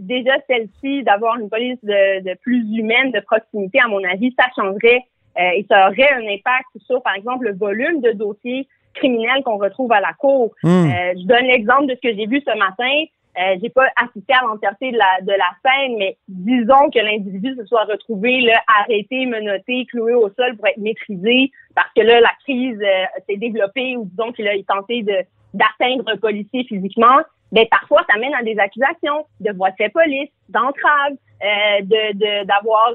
déjà 0.00 0.32
celle-ci 0.46 1.02
d'avoir 1.04 1.38
une 1.38 1.48
police 1.48 1.78
de, 1.82 2.22
de, 2.22 2.36
plus 2.42 2.62
humaine, 2.76 3.10
de 3.12 3.20
proximité, 3.20 3.78
à 3.82 3.88
mon 3.88 4.04
avis, 4.04 4.34
ça 4.38 4.44
changerait 4.54 4.98
euh, 4.98 5.17
et 5.38 5.66
ça 5.68 5.88
aurait 5.88 6.12
un 6.12 6.26
impact 6.26 6.68
sur, 6.86 7.02
par 7.02 7.14
exemple, 7.14 7.46
le 7.46 7.54
volume 7.54 8.00
de 8.00 8.12
dossiers 8.12 8.66
criminels 8.94 9.42
qu'on 9.44 9.58
retrouve 9.58 9.92
à 9.92 10.00
la 10.00 10.12
cour. 10.12 10.52
Hmm. 10.62 10.68
Euh, 10.68 11.14
je 11.16 11.26
donne 11.26 11.46
l'exemple 11.46 11.86
de 11.86 11.94
ce 11.94 12.08
que 12.08 12.14
j'ai 12.14 12.26
vu 12.26 12.42
ce 12.46 12.56
matin. 12.58 13.04
euh, 13.38 13.56
j'ai 13.62 13.70
pas 13.70 13.86
assisté 13.96 14.32
à 14.32 14.44
l'entièreté 14.44 14.90
de 14.90 14.98
la 14.98 15.20
de 15.22 15.32
la 15.32 15.50
scène, 15.62 15.96
mais 15.98 16.16
disons 16.26 16.90
que 16.92 16.98
l'individu 16.98 17.54
se 17.56 17.64
soit 17.66 17.84
retrouvé 17.84 18.40
là, 18.40 18.60
arrêté, 18.80 19.26
menotté, 19.26 19.86
cloué 19.86 20.14
au 20.14 20.28
sol 20.30 20.56
pour 20.56 20.66
être 20.66 20.78
maîtrisé 20.78 21.52
parce 21.74 21.90
que 21.94 22.02
là 22.02 22.20
la 22.20 22.32
crise 22.42 22.80
euh, 22.82 23.04
s'est 23.28 23.36
développée 23.36 23.96
ou 23.96 24.06
disons 24.06 24.32
qu'il 24.32 24.48
a 24.48 24.54
tenté 24.66 25.02
de 25.02 25.18
d'atteindre 25.54 26.04
un 26.08 26.16
policier 26.16 26.64
physiquement. 26.64 27.18
Ben 27.52 27.66
parfois 27.70 28.02
ça 28.10 28.18
mène 28.18 28.34
à 28.34 28.42
des 28.42 28.58
accusations 28.58 29.24
de 29.40 29.52
voie 29.52 29.70
de 29.70 29.76
fait 29.76 29.88
police, 29.90 30.30
d'entrave, 30.48 31.14
euh, 31.42 31.80
de 31.82 32.44
d'avoir 32.44 32.92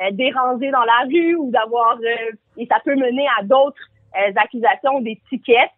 euh, 0.00 0.10
dérangé 0.12 0.70
dans 0.70 0.84
la 0.84 1.06
rue 1.06 1.34
ou 1.36 1.50
d'avoir 1.50 1.98
et 2.56 2.66
ça 2.66 2.76
peut 2.84 2.94
mener 2.94 3.26
à 3.38 3.42
d'autres 3.42 3.82
accusations, 4.36 5.00
des 5.00 5.18
tickets. 5.28 5.70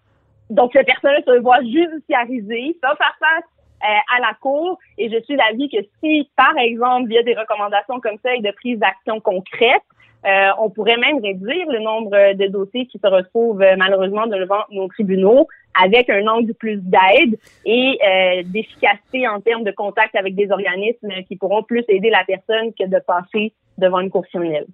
Donc, 0.50 0.74
le 0.74 0.82
personnel 0.84 1.22
se 1.26 1.38
voit 1.40 1.62
judiciarisé, 1.62 2.76
va 2.82 2.96
faire 2.96 3.16
face 3.18 3.44
euh, 3.84 4.16
à 4.16 4.20
la 4.20 4.34
Cour 4.40 4.78
et 4.96 5.10
je 5.10 5.20
suis 5.24 5.36
d'avis 5.36 5.68
que 5.68 5.76
si, 6.02 6.30
par 6.36 6.56
exemple, 6.56 7.08
via 7.08 7.22
des 7.22 7.34
recommandations 7.34 8.00
comme 8.00 8.16
ça 8.22 8.34
et 8.34 8.40
de 8.40 8.50
prise 8.52 8.78
d'action 8.78 9.20
concrète, 9.20 9.82
euh, 10.26 10.48
on 10.58 10.70
pourrait 10.70 10.96
même 10.96 11.18
réduire 11.18 11.66
le 11.68 11.80
nombre 11.80 12.32
de 12.32 12.46
dossiers 12.46 12.86
qui 12.86 12.98
se 12.98 13.06
retrouvent 13.06 13.60
euh, 13.60 13.74
malheureusement 13.76 14.26
devant 14.26 14.62
nos 14.70 14.88
tribunaux 14.88 15.48
avec 15.78 16.08
un 16.08 16.26
angle 16.28 16.54
plus 16.54 16.76
d'aide 16.76 17.36
et 17.66 17.98
d'efficacité 18.46 19.26
en 19.26 19.40
termes 19.40 19.64
de 19.64 19.72
contact 19.72 20.14
avec 20.14 20.36
des 20.36 20.50
organismes 20.52 21.10
qui 21.26 21.36
pourront 21.36 21.64
plus 21.64 21.84
aider 21.88 22.10
la 22.10 22.24
personne 22.24 22.72
que 22.78 22.86
de 22.86 23.00
passer 23.04 23.52
devant 23.78 24.00
une 24.00 24.10
cour 24.10 24.24
criminelle. 24.26 24.66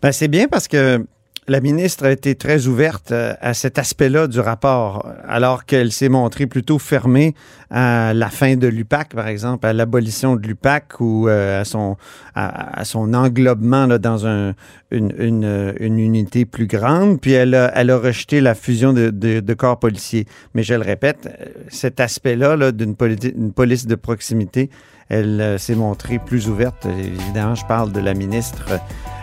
Ben, 0.00 0.12
c'est 0.12 0.28
bien 0.28 0.48
parce 0.48 0.68
que 0.68 1.04
la 1.48 1.60
ministre 1.60 2.06
a 2.06 2.12
été 2.12 2.36
très 2.36 2.68
ouverte 2.68 3.10
euh, 3.10 3.34
à 3.40 3.52
cet 3.52 3.76
aspect-là 3.78 4.28
du 4.28 4.38
rapport, 4.38 5.08
alors 5.26 5.64
qu'elle 5.64 5.90
s'est 5.90 6.08
montrée 6.08 6.46
plutôt 6.46 6.78
fermée 6.78 7.34
à 7.68 8.12
la 8.14 8.28
fin 8.28 8.54
de 8.54 8.68
l'UPAC, 8.68 9.14
par 9.14 9.26
exemple, 9.26 9.66
à 9.66 9.72
l'abolition 9.72 10.36
de 10.36 10.46
l'UPAC 10.46 11.00
ou 11.00 11.28
euh, 11.28 11.60
à, 11.60 11.64
son, 11.64 11.96
à, 12.36 12.84
son 12.84 13.12
englobement 13.12 13.88
dans 13.88 14.26
un, 14.26 14.54
une, 14.92 15.12
une, 15.18 15.74
une, 15.80 15.98
unité 15.98 16.44
plus 16.44 16.66
grande. 16.66 17.20
Puis 17.20 17.32
elle 17.32 17.56
a, 17.56 17.72
elle 17.74 17.90
a 17.90 17.98
rejeté 17.98 18.40
la 18.40 18.54
fusion 18.54 18.92
de, 18.92 19.54
corps 19.54 19.80
policiers. 19.80 20.26
Mais 20.54 20.62
je 20.62 20.74
le 20.74 20.82
répète, 20.82 21.26
euh, 21.26 21.46
cet 21.68 21.98
aspect-là 21.98 22.56
-là, 22.56 22.70
d'une 22.70 23.52
police 23.52 23.86
de 23.86 23.94
proximité, 23.96 24.70
elle 25.12 25.58
s'est 25.58 25.74
montrée 25.74 26.18
plus 26.18 26.48
ouverte. 26.48 26.86
Évidemment, 26.86 27.54
je 27.54 27.64
parle 27.66 27.92
de 27.92 28.00
la 28.00 28.14
ministre 28.14 28.66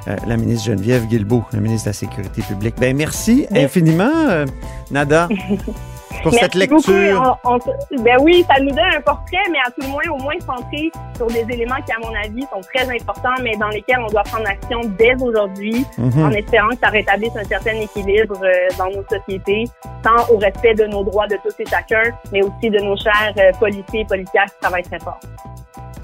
euh, 0.07 0.15
la 0.27 0.37
ministre 0.37 0.65
Geneviève 0.65 1.05
Guilbeault, 1.07 1.43
la 1.53 1.59
ministre 1.59 1.85
de 1.85 1.89
la 1.89 1.93
Sécurité 1.93 2.41
publique. 2.41 2.75
Ben, 2.79 2.95
merci 2.95 3.47
infiniment, 3.51 4.09
euh, 4.29 4.45
Nada. 4.91 5.27
pour 6.23 6.33
cette 6.33 6.55
lecture. 6.55 7.37
ben 8.03 8.17
oui, 8.21 8.43
ça 8.49 8.59
nous 8.59 8.71
donne 8.71 8.79
un 8.79 9.01
portrait, 9.01 9.37
mais 9.51 9.59
à 9.65 9.71
tout 9.71 9.81
le 9.81 9.87
moins, 9.87 10.01
au 10.11 10.21
moins 10.21 10.39
centré 10.39 10.91
sur 11.15 11.27
des 11.27 11.45
éléments 11.49 11.77
qui, 11.85 11.91
à 11.91 11.99
mon 12.01 12.13
avis, 12.15 12.41
sont 12.51 12.61
très 12.73 12.83
importants, 12.89 13.41
mais 13.43 13.55
dans 13.57 13.69
lesquels 13.69 13.99
on 13.99 14.07
doit 14.07 14.23
prendre 14.23 14.47
action 14.47 14.81
dès 14.97 15.15
aujourd'hui, 15.21 15.85
mhm. 15.97 16.23
en 16.23 16.31
espérant 16.31 16.69
que 16.69 16.79
ça 16.81 16.89
rétablisse 16.89 17.35
un 17.37 17.45
certain 17.45 17.75
équilibre 17.79 18.37
euh, 18.43 18.67
dans 18.77 18.87
nos 18.87 19.05
sociétés, 19.07 19.65
tant 20.01 20.33
au 20.33 20.37
respect 20.37 20.73
de 20.73 20.85
nos 20.85 21.03
droits 21.03 21.27
de 21.27 21.37
tous 21.43 21.53
et 21.59 21.65
chacun, 21.69 22.11
mais 22.31 22.41
aussi 22.41 22.69
de 22.69 22.79
nos 22.79 22.97
chers 22.97 23.33
policiers 23.59 24.01
et 24.01 24.05
policières 24.05 24.45
qui 24.45 24.59
travaillent 24.61 24.83
très 24.83 24.99
fort. 24.99 25.19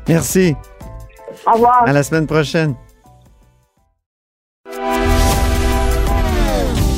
Merci. 0.07 0.55
Au 1.47 1.53
revoir. 1.53 1.83
À 1.85 1.93
la 1.93 2.03
semaine 2.03 2.27
prochaine. 2.27 2.75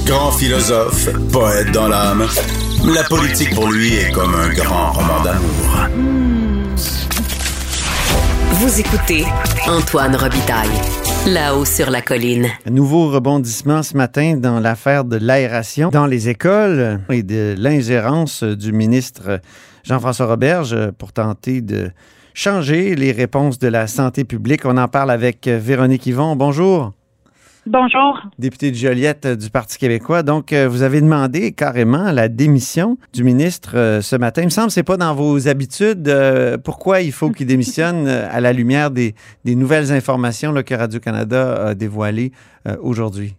Grand 0.05 0.31
philosophe, 0.31 1.09
poète 1.31 1.71
dans 1.71 1.89
l'âme, 1.89 2.25
la 2.85 3.03
politique 3.03 3.53
pour 3.53 3.69
lui 3.69 3.93
est 3.95 4.11
comme 4.11 4.33
un 4.35 4.53
grand 4.53 4.93
roman 4.93 5.21
d'amour. 5.21 5.87
Vous 8.51 8.79
écoutez 8.79 9.25
Antoine 9.67 10.15
Robitaille, 10.15 10.69
là-haut 11.27 11.65
sur 11.65 11.89
la 11.89 12.01
colline. 12.01 12.47
Un 12.65 12.71
nouveau 12.71 13.09
rebondissement 13.09 13.83
ce 13.83 13.97
matin 13.97 14.37
dans 14.37 14.59
l'affaire 14.59 15.03
de 15.03 15.17
l'aération 15.17 15.89
dans 15.89 16.07
les 16.07 16.29
écoles 16.29 17.01
et 17.09 17.23
de 17.23 17.55
l'ingérence 17.57 18.43
du 18.43 18.71
ministre 18.71 19.41
Jean-François 19.83 20.27
Roberge 20.27 20.91
pour 20.97 21.11
tenter 21.11 21.61
de 21.61 21.91
changer 22.37 22.95
les 22.95 23.11
réponses 23.11 23.57
de 23.57 23.67
la 23.67 23.87
santé 23.87 24.23
publique. 24.23 24.63
On 24.65 24.77
en 24.77 24.87
parle 24.87 25.09
avec 25.09 25.47
Véronique 25.47 26.05
Yvon. 26.05 26.35
Bonjour. 26.35 26.93
Bonjour. 27.65 28.21
Député 28.37 28.69
de 28.69 28.75
Joliette 28.75 29.25
euh, 29.25 29.35
du 29.35 29.49
Parti 29.49 29.77
québécois. 29.77 30.21
Donc, 30.21 30.53
euh, 30.53 30.69
vous 30.69 30.83
avez 30.83 31.01
demandé 31.01 31.51
carrément 31.51 32.11
la 32.11 32.29
démission 32.29 32.97
du 33.11 33.23
ministre 33.23 33.71
euh, 33.75 34.01
ce 34.01 34.15
matin. 34.15 34.43
Il 34.43 34.45
me 34.45 34.49
semble 34.51 34.67
que 34.67 34.73
ce 34.73 34.79
n'est 34.79 34.85
pas 34.85 34.97
dans 34.97 35.15
vos 35.15 35.47
habitudes. 35.47 36.09
pourquoi 36.63 37.01
il 37.01 37.11
faut 37.11 37.31
qu'il 37.31 37.47
démissionne 37.47 38.07
à 38.31 38.39
la 38.39 38.53
lumière 38.53 38.91
des, 38.91 39.15
nouvelles 39.43 39.91
informations 39.91 40.53
que 40.63 40.75
Radio-Canada 40.75 41.69
a 41.69 41.75
dévoilées 41.75 42.31
aujourd'hui? 42.79 43.35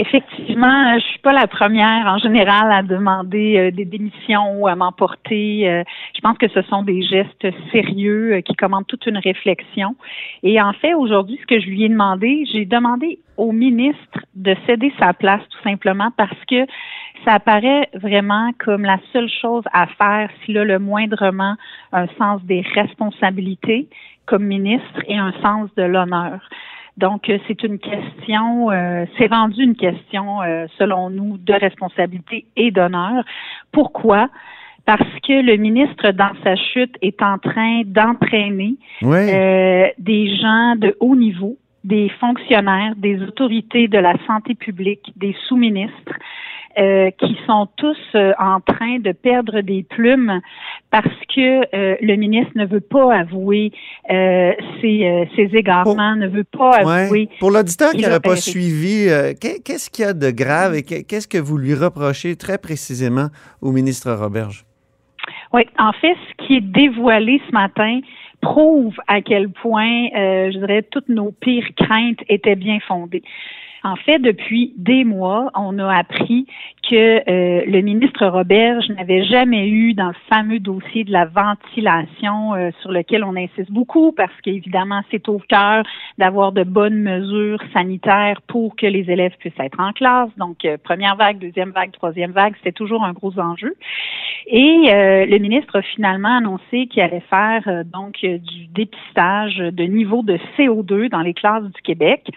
Effectivement, 0.00 0.94
je 0.94 1.04
suis 1.06 1.18
pas 1.18 1.32
la 1.32 1.48
première 1.48 2.06
en 2.06 2.18
général 2.18 2.70
à 2.70 2.84
demander 2.84 3.58
euh, 3.58 3.70
des 3.72 3.84
démissions 3.84 4.54
ou 4.54 4.68
à 4.68 4.76
m'emporter. 4.76 5.68
Euh, 5.68 5.82
je 6.14 6.20
pense 6.20 6.38
que 6.38 6.46
ce 6.46 6.62
sont 6.62 6.84
des 6.84 7.02
gestes 7.02 7.48
sérieux 7.72 8.34
euh, 8.34 8.40
qui 8.40 8.54
commandent 8.54 8.86
toute 8.86 9.06
une 9.06 9.18
réflexion. 9.18 9.96
Et 10.44 10.62
en 10.62 10.72
fait, 10.72 10.94
aujourd'hui, 10.94 11.36
ce 11.42 11.46
que 11.46 11.58
je 11.58 11.66
lui 11.66 11.82
ai 11.82 11.88
demandé, 11.88 12.44
j'ai 12.52 12.64
demandé 12.64 13.18
au 13.36 13.50
ministre 13.50 14.20
de 14.36 14.54
céder 14.68 14.92
sa 15.00 15.14
place 15.14 15.42
tout 15.50 15.62
simplement 15.64 16.12
parce 16.16 16.44
que 16.48 16.64
ça 17.24 17.32
apparaît 17.32 17.88
vraiment 17.94 18.52
comme 18.60 18.84
la 18.84 19.00
seule 19.12 19.28
chose 19.28 19.64
à 19.72 19.88
faire 19.88 20.30
s'il 20.44 20.58
a 20.58 20.64
le 20.64 20.78
moindrement 20.78 21.56
un 21.92 22.06
sens 22.18 22.40
des 22.44 22.64
responsabilités 22.76 23.88
comme 24.26 24.44
ministre 24.44 25.02
et 25.08 25.18
un 25.18 25.32
sens 25.42 25.70
de 25.76 25.82
l'honneur. 25.82 26.38
Donc, 26.98 27.30
euh, 27.30 27.38
c'est 27.46 27.62
une 27.62 27.78
question, 27.78 28.72
euh, 28.72 29.04
c'est 29.16 29.32
rendu 29.32 29.62
une 29.62 29.76
question, 29.76 30.42
euh, 30.42 30.66
selon 30.78 31.10
nous, 31.10 31.38
de 31.38 31.52
responsabilité 31.52 32.44
et 32.56 32.72
d'honneur. 32.72 33.24
Pourquoi? 33.70 34.28
Parce 34.84 35.08
que 35.22 35.40
le 35.40 35.56
ministre, 35.56 36.10
dans 36.10 36.32
sa 36.42 36.56
chute, 36.56 36.96
est 37.00 37.22
en 37.22 37.38
train 37.38 37.82
d'entraîner 37.84 38.74
des 39.98 40.36
gens 40.38 40.74
de 40.76 40.96
haut 40.98 41.14
niveau, 41.14 41.56
des 41.84 42.08
fonctionnaires, 42.20 42.94
des 42.96 43.22
autorités 43.22 43.86
de 43.86 43.98
la 43.98 44.14
santé 44.26 44.54
publique, 44.54 45.12
des 45.14 45.36
sous-ministres, 45.46 46.14
euh, 46.76 47.10
qui 47.18 47.36
sont 47.46 47.66
tous 47.76 47.96
euh, 48.14 48.32
en 48.38 48.60
train 48.60 48.98
de 49.00 49.10
perdre 49.10 49.62
des 49.62 49.82
plumes 49.82 50.40
parce 50.92 51.08
que 51.34 51.62
euh, 51.74 51.96
le 52.00 52.14
ministre 52.14 52.52
ne 52.54 52.66
veut 52.66 52.80
pas 52.80 53.12
avouer 53.12 53.72
ses, 54.08 55.28
ses, 55.34 55.50
égarements, 55.56 56.14
ne 56.14 56.28
veut 56.28 56.44
pas 56.44 56.76
avouer. 56.76 57.28
Pour 57.40 57.50
l'auditeur 57.50 57.92
qui 57.92 58.02
n'aurait 58.02 58.20
pas 58.20 58.36
suivi, 58.36 59.08
qu'est-ce 59.40 59.90
qu'il 59.90 60.04
y 60.04 60.08
a 60.08 60.12
de 60.12 60.30
grave 60.30 60.76
et 60.76 60.82
qu'est-ce 60.82 61.26
que 61.26 61.38
vous 61.38 61.56
lui 61.56 61.74
reprochez 61.74 62.36
très 62.36 62.58
précisément 62.58 63.28
au 63.60 63.72
ministre 63.72 64.12
Roberge? 64.12 64.64
Oui, 65.52 65.62
en 65.78 65.92
fait, 65.92 66.14
ce 66.14 66.46
qui 66.46 66.56
est 66.56 66.60
dévoilé 66.60 67.40
ce 67.48 67.52
matin 67.52 68.00
prouve 68.40 68.94
à 69.08 69.20
quel 69.20 69.48
point, 69.48 70.08
je 70.14 70.58
dirais, 70.58 70.82
toutes 70.82 71.08
nos 71.08 71.32
pires 71.32 71.68
craintes 71.76 72.20
étaient 72.28 72.56
bien 72.56 72.78
fondées. 72.86 73.22
En 73.84 73.96
fait, 73.96 74.18
depuis 74.18 74.72
des 74.76 75.04
mois, 75.04 75.50
on 75.54 75.78
a 75.78 75.94
appris 75.94 76.46
que 76.88 76.96
euh, 76.96 77.64
le 77.66 77.80
ministre 77.80 78.26
Roberge 78.26 78.88
n'avait 78.88 79.24
jamais 79.24 79.68
eu 79.68 79.94
dans 79.94 80.08
le 80.08 80.14
fameux 80.28 80.58
dossier 80.58 81.04
de 81.04 81.12
la 81.12 81.26
ventilation 81.26 82.54
euh, 82.54 82.70
sur 82.80 82.90
lequel 82.90 83.22
on 83.24 83.36
insiste 83.36 83.70
beaucoup 83.70 84.12
parce 84.12 84.32
qu'évidemment, 84.42 85.02
c'est 85.10 85.28
au 85.28 85.40
cœur 85.48 85.84
d'avoir 86.16 86.52
de 86.52 86.64
bonnes 86.64 87.00
mesures 87.00 87.62
sanitaires 87.72 88.40
pour 88.48 88.74
que 88.74 88.86
les 88.86 89.10
élèves 89.10 89.36
puissent 89.38 89.60
être 89.60 89.78
en 89.78 89.92
classe. 89.92 90.30
Donc, 90.38 90.64
euh, 90.64 90.76
première 90.82 91.16
vague, 91.16 91.38
deuxième 91.38 91.70
vague, 91.70 91.92
troisième 91.92 92.32
vague, 92.32 92.54
c'est 92.64 92.74
toujours 92.74 93.04
un 93.04 93.12
gros 93.12 93.38
enjeu. 93.38 93.74
Et 94.50 94.88
le 95.26 95.38
ministre 95.38 95.76
a 95.76 95.82
finalement 95.82 96.38
annoncé 96.38 96.86
qu'il 96.86 97.02
allait 97.02 97.22
faire 97.28 97.84
donc 97.84 98.14
du 98.22 98.66
dépistage 98.68 99.58
de 99.58 99.84
niveau 99.84 100.22
de 100.22 100.38
CO2 100.56 101.10
dans 101.10 101.20
les 101.20 101.34
classes 101.34 101.64
du 101.64 101.82
Québec. 101.82 102.30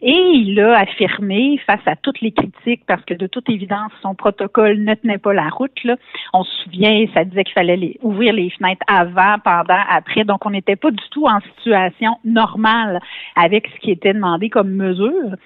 Et 0.00 0.32
il 0.34 0.58
a 0.60 0.71
affirmé, 0.76 1.58
face 1.66 1.80
à 1.86 1.96
toutes 1.96 2.20
les 2.20 2.32
critiques, 2.32 2.82
parce 2.86 3.04
que 3.04 3.14
de 3.14 3.26
toute 3.26 3.48
évidence, 3.48 3.92
son 4.02 4.14
protocole 4.14 4.78
ne 4.78 4.94
tenait 4.94 5.18
pas 5.18 5.32
la 5.32 5.48
route. 5.48 5.84
Là. 5.84 5.96
On 6.32 6.44
se 6.44 6.64
souvient, 6.64 7.06
ça 7.14 7.24
disait 7.24 7.44
qu'il 7.44 7.54
fallait 7.54 7.98
ouvrir 8.02 8.32
les 8.32 8.50
fenêtres 8.50 8.84
avant, 8.86 9.36
pendant, 9.44 9.82
après. 9.88 10.24
Donc, 10.24 10.44
on 10.46 10.50
n'était 10.50 10.76
pas 10.76 10.90
du 10.90 11.04
tout 11.10 11.26
en 11.26 11.40
situation 11.56 12.16
normale 12.24 13.00
avec 13.36 13.68
ce 13.68 13.80
qui 13.80 13.90
était 13.90 14.12
demandé 14.12 14.50
comme 14.50 14.70
mesure. 14.70 15.36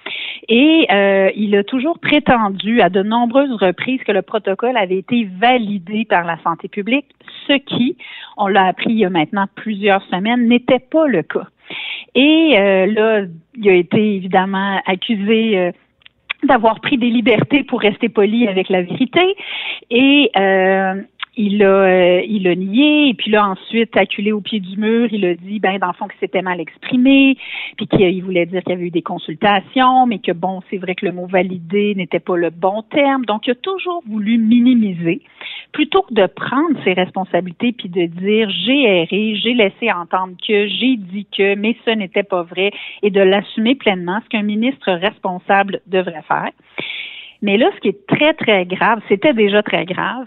Et 0.49 0.87
euh, 0.91 1.29
il 1.35 1.55
a 1.55 1.63
toujours 1.63 1.99
prétendu 1.99 2.81
à 2.81 2.89
de 2.89 3.03
nombreuses 3.03 3.53
reprises 3.53 4.01
que 4.03 4.11
le 4.11 4.21
protocole 4.21 4.77
avait 4.77 4.97
été 4.97 5.27
validé 5.39 6.05
par 6.05 6.23
la 6.23 6.37
santé 6.43 6.67
publique, 6.67 7.05
ce 7.47 7.53
qui, 7.53 7.97
on 8.37 8.47
l'a 8.47 8.65
appris 8.65 8.91
il 8.91 8.99
y 8.99 9.05
a 9.05 9.09
maintenant 9.09 9.45
plusieurs 9.55 10.03
semaines, 10.03 10.47
n'était 10.47 10.79
pas 10.79 11.07
le 11.07 11.23
cas. 11.23 11.47
Et 12.15 12.57
euh, 12.57 12.85
là, 12.87 13.25
il 13.55 13.69
a 13.69 13.73
été 13.73 14.15
évidemment 14.15 14.81
accusé 14.85 15.57
euh, 15.57 15.71
d'avoir 16.43 16.79
pris 16.79 16.97
des 16.97 17.09
libertés 17.09 17.63
pour 17.63 17.81
rester 17.81 18.09
poli 18.09 18.47
avec 18.47 18.69
la 18.69 18.81
vérité. 18.81 19.35
Euh, 19.93 21.01
il 21.37 21.63
a, 21.63 21.67
euh, 21.67 22.21
il 22.27 22.47
a 22.47 22.55
nié, 22.55 23.09
et 23.09 23.13
puis 23.13 23.29
là, 23.29 23.47
ensuite, 23.47 23.95
acculé 23.95 24.31
au 24.31 24.41
pied 24.41 24.59
du 24.59 24.75
mur, 24.75 25.07
il 25.11 25.23
a 25.25 25.35
dit, 25.35 25.59
ben, 25.59 25.77
dans 25.77 25.87
le 25.87 25.93
fond, 25.93 26.07
que 26.07 26.15
c'était 26.19 26.41
mal 26.41 26.59
exprimé, 26.59 27.37
puis 27.77 27.87
qu'il 27.87 28.23
voulait 28.23 28.47
dire 28.47 28.63
qu'il 28.63 28.71
y 28.71 28.75
avait 28.75 28.87
eu 28.87 28.91
des 28.91 29.03
consultations, 29.03 30.07
mais 30.07 30.17
que 30.17 30.31
bon, 30.31 30.61
c'est 30.69 30.77
vrai 30.77 30.95
que 30.95 31.05
le 31.05 31.11
mot 31.11 31.27
validé 31.27 31.93
n'était 31.95 32.19
pas 32.19 32.35
le 32.35 32.49
bon 32.49 32.81
terme. 32.89 33.23
Donc, 33.25 33.45
il 33.45 33.51
a 33.51 33.55
toujours 33.55 34.01
voulu 34.07 34.39
minimiser, 34.39 35.21
plutôt 35.73 36.01
que 36.01 36.13
de 36.15 36.25
prendre 36.25 36.83
ses 36.83 36.93
responsabilités 36.93 37.71
puis 37.71 37.89
de 37.89 38.07
dire, 38.07 38.49
j'ai 38.49 39.01
erré, 39.01 39.35
j'ai 39.35 39.53
laissé 39.53 39.91
entendre 39.91 40.33
que, 40.45 40.67
j'ai 40.67 40.97
dit 40.97 41.27
que, 41.35 41.53
mais 41.55 41.75
ce 41.85 41.91
n'était 41.91 42.23
pas 42.23 42.41
vrai, 42.41 42.71
et 43.03 43.11
de 43.11 43.21
l'assumer 43.21 43.75
pleinement, 43.75 44.19
ce 44.23 44.29
qu'un 44.29 44.43
ministre 44.43 44.91
responsable 44.91 45.81
devrait 45.85 46.23
faire. 46.27 46.49
Mais 47.43 47.57
là, 47.57 47.69
ce 47.75 47.79
qui 47.81 47.89
est 47.89 48.07
très, 48.07 48.33
très 48.33 48.65
grave, 48.65 49.01
c'était 49.07 49.33
déjà 49.33 49.61
très 49.61 49.85
grave, 49.85 50.25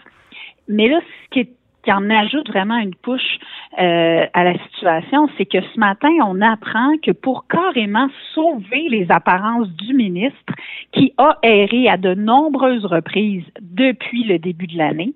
mais 0.70 0.88
là, 0.88 1.00
ce 1.00 1.40
qui, 1.40 1.48
en 1.88 2.08
ajoute 2.08 2.48
vraiment 2.48 2.76
une 2.76 2.94
couche 2.94 3.38
euh, 3.78 4.26
à 4.32 4.44
la 4.44 4.52
situation, 4.64 5.28
c'est 5.36 5.46
que 5.46 5.60
ce 5.60 5.80
matin, 5.80 6.10
on 6.24 6.40
apprend 6.40 6.96
que 7.02 7.10
pour 7.10 7.48
carrément 7.48 8.08
sauver 8.34 8.88
les 8.90 9.06
apparences 9.10 9.68
du 9.70 9.94
ministre, 9.94 10.54
qui 10.92 11.12
a 11.18 11.38
erré 11.42 11.88
à 11.88 11.96
de 11.96 12.14
nombreuses 12.14 12.84
reprises 12.84 13.44
depuis 13.60 14.24
le 14.24 14.38
début 14.38 14.68
de 14.68 14.78
l'année, 14.78 15.14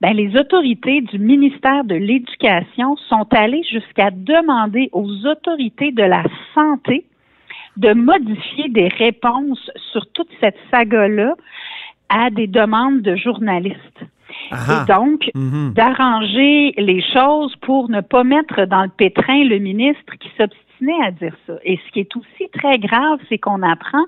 ben, 0.00 0.14
les 0.14 0.36
autorités 0.36 1.00
du 1.00 1.18
ministère 1.18 1.84
de 1.84 1.96
l'Éducation 1.96 2.96
sont 3.08 3.26
allées 3.32 3.64
jusqu'à 3.64 4.10
demander 4.10 4.90
aux 4.92 5.26
autorités 5.26 5.92
de 5.92 6.04
la 6.04 6.22
santé 6.54 7.04
de 7.76 7.92
modifier 7.94 8.68
des 8.68 8.88
réponses 8.88 9.70
sur 9.92 10.06
toute 10.12 10.30
cette 10.40 10.58
saga-là 10.70 11.34
à 12.08 12.30
des 12.30 12.46
demandes 12.46 13.02
de 13.02 13.16
journalistes. 13.16 14.04
Et 14.52 14.92
donc, 14.92 15.30
mhm. 15.34 15.72
d'arranger 15.74 16.74
les 16.76 17.02
choses 17.12 17.54
pour 17.62 17.88
ne 17.88 18.00
pas 18.00 18.24
mettre 18.24 18.64
dans 18.66 18.82
le 18.82 18.88
pétrin 18.88 19.44
le 19.44 19.58
ministre 19.58 20.14
qui 20.18 20.28
s'obstinait 20.36 21.04
à 21.04 21.10
dire 21.10 21.34
ça. 21.46 21.54
Et 21.64 21.78
ce 21.86 21.92
qui 21.92 22.00
est 22.00 22.16
aussi 22.16 22.48
très 22.52 22.78
grave, 22.78 23.18
c'est 23.28 23.38
qu'on 23.38 23.62
apprend 23.62 24.04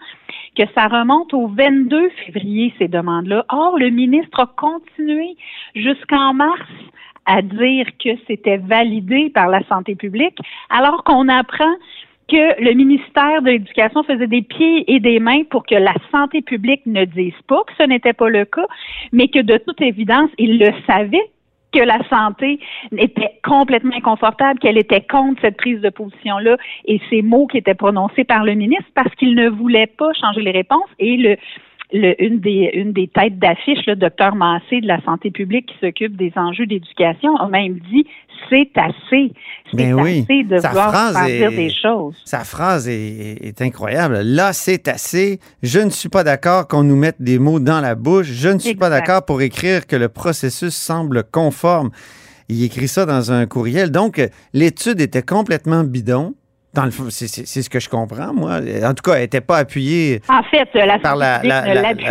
que 0.56 0.64
ça 0.74 0.88
remonte 0.88 1.32
au 1.34 1.48
22 1.48 2.10
février, 2.26 2.74
ces 2.78 2.88
demandes-là. 2.88 3.44
Or, 3.50 3.78
le 3.78 3.90
ministre 3.90 4.40
a 4.40 4.46
continué 4.46 5.36
jusqu'en 5.74 6.34
mars 6.34 6.60
à 7.26 7.40
dire 7.40 7.86
que 8.02 8.10
c'était 8.26 8.58
validé 8.58 9.30
par 9.30 9.48
la 9.48 9.62
santé 9.68 9.94
publique, 9.94 10.38
alors 10.70 11.04
qu'on 11.04 11.28
apprend 11.28 11.74
que 12.28 12.62
le 12.62 12.72
ministère 12.74 13.42
de 13.42 13.50
l'Éducation 13.50 14.02
faisait 14.04 14.26
des 14.26 14.42
pieds 14.42 14.90
et 14.92 15.00
des 15.00 15.18
mains 15.18 15.44
pour 15.50 15.64
que 15.66 15.74
la 15.74 15.94
santé 16.10 16.42
publique 16.42 16.82
ne 16.86 17.04
dise 17.04 17.34
pas 17.46 17.62
que 17.66 17.72
ce 17.78 17.84
n'était 17.84 18.12
pas 18.12 18.28
le 18.28 18.44
cas, 18.44 18.66
mais 19.12 19.28
que 19.28 19.40
de 19.40 19.58
toute 19.58 19.80
évidence, 19.80 20.30
il 20.38 20.58
le 20.58 20.70
savait 20.86 21.30
que 21.72 21.80
la 21.80 21.98
santé 22.08 22.60
était 22.96 23.40
complètement 23.42 23.96
inconfortable, 23.96 24.58
qu'elle 24.60 24.78
était 24.78 25.00
contre 25.00 25.40
cette 25.40 25.56
prise 25.56 25.80
de 25.80 25.88
position-là 25.88 26.56
et 26.84 27.00
ces 27.10 27.22
mots 27.22 27.46
qui 27.46 27.58
étaient 27.58 27.74
prononcés 27.74 28.24
par 28.24 28.44
le 28.44 28.54
ministre 28.54 28.90
parce 28.94 29.14
qu'il 29.14 29.34
ne 29.34 29.48
voulait 29.48 29.86
pas 29.86 30.12
changer 30.12 30.42
les 30.42 30.50
réponses. 30.50 30.88
Et 30.98 31.16
le, 31.16 31.36
une, 31.92 32.40
des, 32.40 32.70
une 32.74 32.92
des 32.92 33.08
têtes 33.08 33.38
d'affiche, 33.38 33.86
le 33.86 33.96
docteur 33.96 34.34
Massé 34.34 34.80
de 34.80 34.86
la 34.86 35.00
santé 35.02 35.30
publique 35.30 35.66
qui 35.66 35.74
s'occupe 35.80 36.16
des 36.16 36.32
enjeux 36.36 36.66
d'éducation, 36.66 37.36
a 37.36 37.48
même 37.48 37.78
dit 37.90 38.06
c'est 38.50 38.70
assez. 38.76 39.32
C'est 39.70 39.76
ben 39.76 39.98
assez 39.98 40.44
de 40.44 40.56
vouloir 40.56 41.26
dire 41.26 41.50
des 41.50 41.70
choses. 41.70 42.14
Sa 42.24 42.44
phrase 42.44 42.88
est, 42.88 43.62
incroyable. 43.62 44.20
Là, 44.22 44.52
c'est 44.52 44.88
assez. 44.88 45.38
Je 45.62 45.80
ne 45.80 45.90
suis 45.90 46.08
pas 46.08 46.24
d'accord 46.24 46.68
qu'on 46.68 46.82
nous 46.82 46.96
mette 46.96 47.20
des 47.20 47.38
mots 47.38 47.60
dans 47.60 47.80
la 47.80 47.94
bouche. 47.94 48.26
Je 48.26 48.48
ne 48.48 48.58
suis 48.58 48.74
pas 48.74 48.90
d'accord 48.90 49.24
pour 49.24 49.40
écrire 49.42 49.86
que 49.86 49.96
le 49.96 50.08
processus 50.08 50.74
semble 50.74 51.24
conforme. 51.24 51.90
Il 52.48 52.62
écrit 52.64 52.88
ça 52.88 53.06
dans 53.06 53.32
un 53.32 53.46
courriel. 53.46 53.90
Donc, 53.90 54.20
l'étude 54.52 55.00
était 55.00 55.22
complètement 55.22 55.84
bidon. 55.84 56.34
Dans 56.74 56.86
le 56.86 56.90
c'est, 57.10 57.44
ce 57.44 57.68
que 57.68 57.80
je 57.80 57.90
comprends, 57.90 58.32
moi. 58.32 58.60
En 58.82 58.94
tout 58.94 59.02
cas, 59.02 59.16
elle 59.16 59.22
n'était 59.22 59.42
pas 59.42 59.58
appuyée 59.58 60.22
en 60.26 60.42
fait, 60.42 60.66
la 60.74 60.98
par 60.98 61.16
la, 61.16 61.42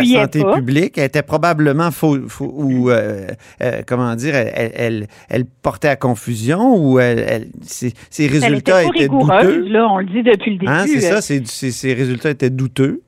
santé 0.04 0.44
publique. 0.54 0.98
Elle 0.98 1.06
était 1.06 1.22
probablement 1.22 1.90
faux, 1.90 2.16
ou 2.40 2.88
euh, 2.88 3.26
euh, 3.60 3.82
comment 3.84 4.14
dire, 4.14 4.36
elle, 4.36 5.08
elle, 5.28 5.46
portait 5.62 5.88
à 5.88 5.96
confusion 5.96 6.76
ou 6.76 7.00
elle, 7.00 7.48
ses, 7.62 7.92
résultats 8.28 8.84
étaient 8.84 9.08
douteux. 9.08 9.66
Là, 9.66 9.88
on 9.90 9.98
le 9.98 10.06
dit 10.06 10.22
depuis 10.22 10.52
le 10.52 10.58
début. 10.58 10.72
Hein, 10.72 10.84
c'est 10.86 11.00
ça, 11.00 11.20
ses, 11.20 11.94
résultats 11.94 12.30
étaient 12.30 12.50
douteux. 12.50 13.02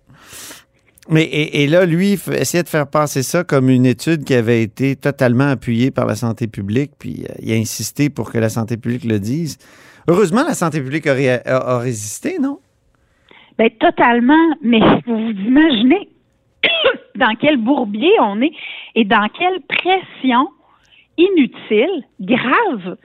Mais 1.08 1.22
et, 1.22 1.68
là, 1.68 1.86
lui, 1.86 2.14
il 2.14 2.34
essayait 2.34 2.64
de 2.64 2.68
faire 2.68 2.88
passer 2.88 3.22
ça 3.22 3.44
comme 3.44 3.68
une 3.68 3.86
étude 3.86 4.24
qui 4.24 4.34
avait 4.34 4.62
été 4.62 4.96
totalement 4.96 5.50
appuyée 5.50 5.92
par 5.92 6.06
la 6.06 6.16
santé 6.16 6.48
publique, 6.48 6.92
puis 6.98 7.26
euh, 7.28 7.34
il 7.40 7.52
a 7.52 7.56
insisté 7.56 8.10
pour 8.10 8.32
que 8.32 8.38
la 8.38 8.48
santé 8.48 8.76
publique 8.76 9.04
le 9.04 9.20
dise. 9.20 9.58
Heureusement, 10.08 10.44
la 10.46 10.54
santé 10.54 10.80
publique 10.80 11.06
a, 11.06 11.78
résisté, 11.78 12.38
non? 12.38 12.58
Bien, 13.58 13.68
totalement. 13.80 14.54
Mais 14.62 14.80
vous 15.06 15.16
vous 15.16 15.30
imaginez 15.30 16.08
dans 17.16 17.34
quel 17.40 17.56
bourbier 17.56 18.12
on 18.20 18.40
est 18.42 18.52
et 18.94 19.04
dans 19.04 19.28
quelle 19.28 19.60
pression 19.62 20.48
inutile, 21.16 22.04
grave, 22.20 22.96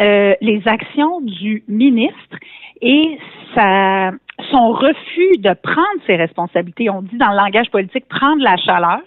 euh, 0.00 0.34
les 0.40 0.62
actions 0.66 1.20
du 1.20 1.62
ministre 1.68 2.38
et 2.80 3.18
sa, 3.54 4.12
son 4.52 4.72
refus 4.72 5.38
de 5.38 5.54
prendre 5.54 6.00
ses 6.06 6.16
responsabilités, 6.16 6.90
on 6.90 7.02
dit 7.02 7.16
dans 7.16 7.30
le 7.30 7.36
langage 7.36 7.70
politique 7.70 8.06
prendre 8.08 8.42
la 8.42 8.56
chaleur, 8.56 9.00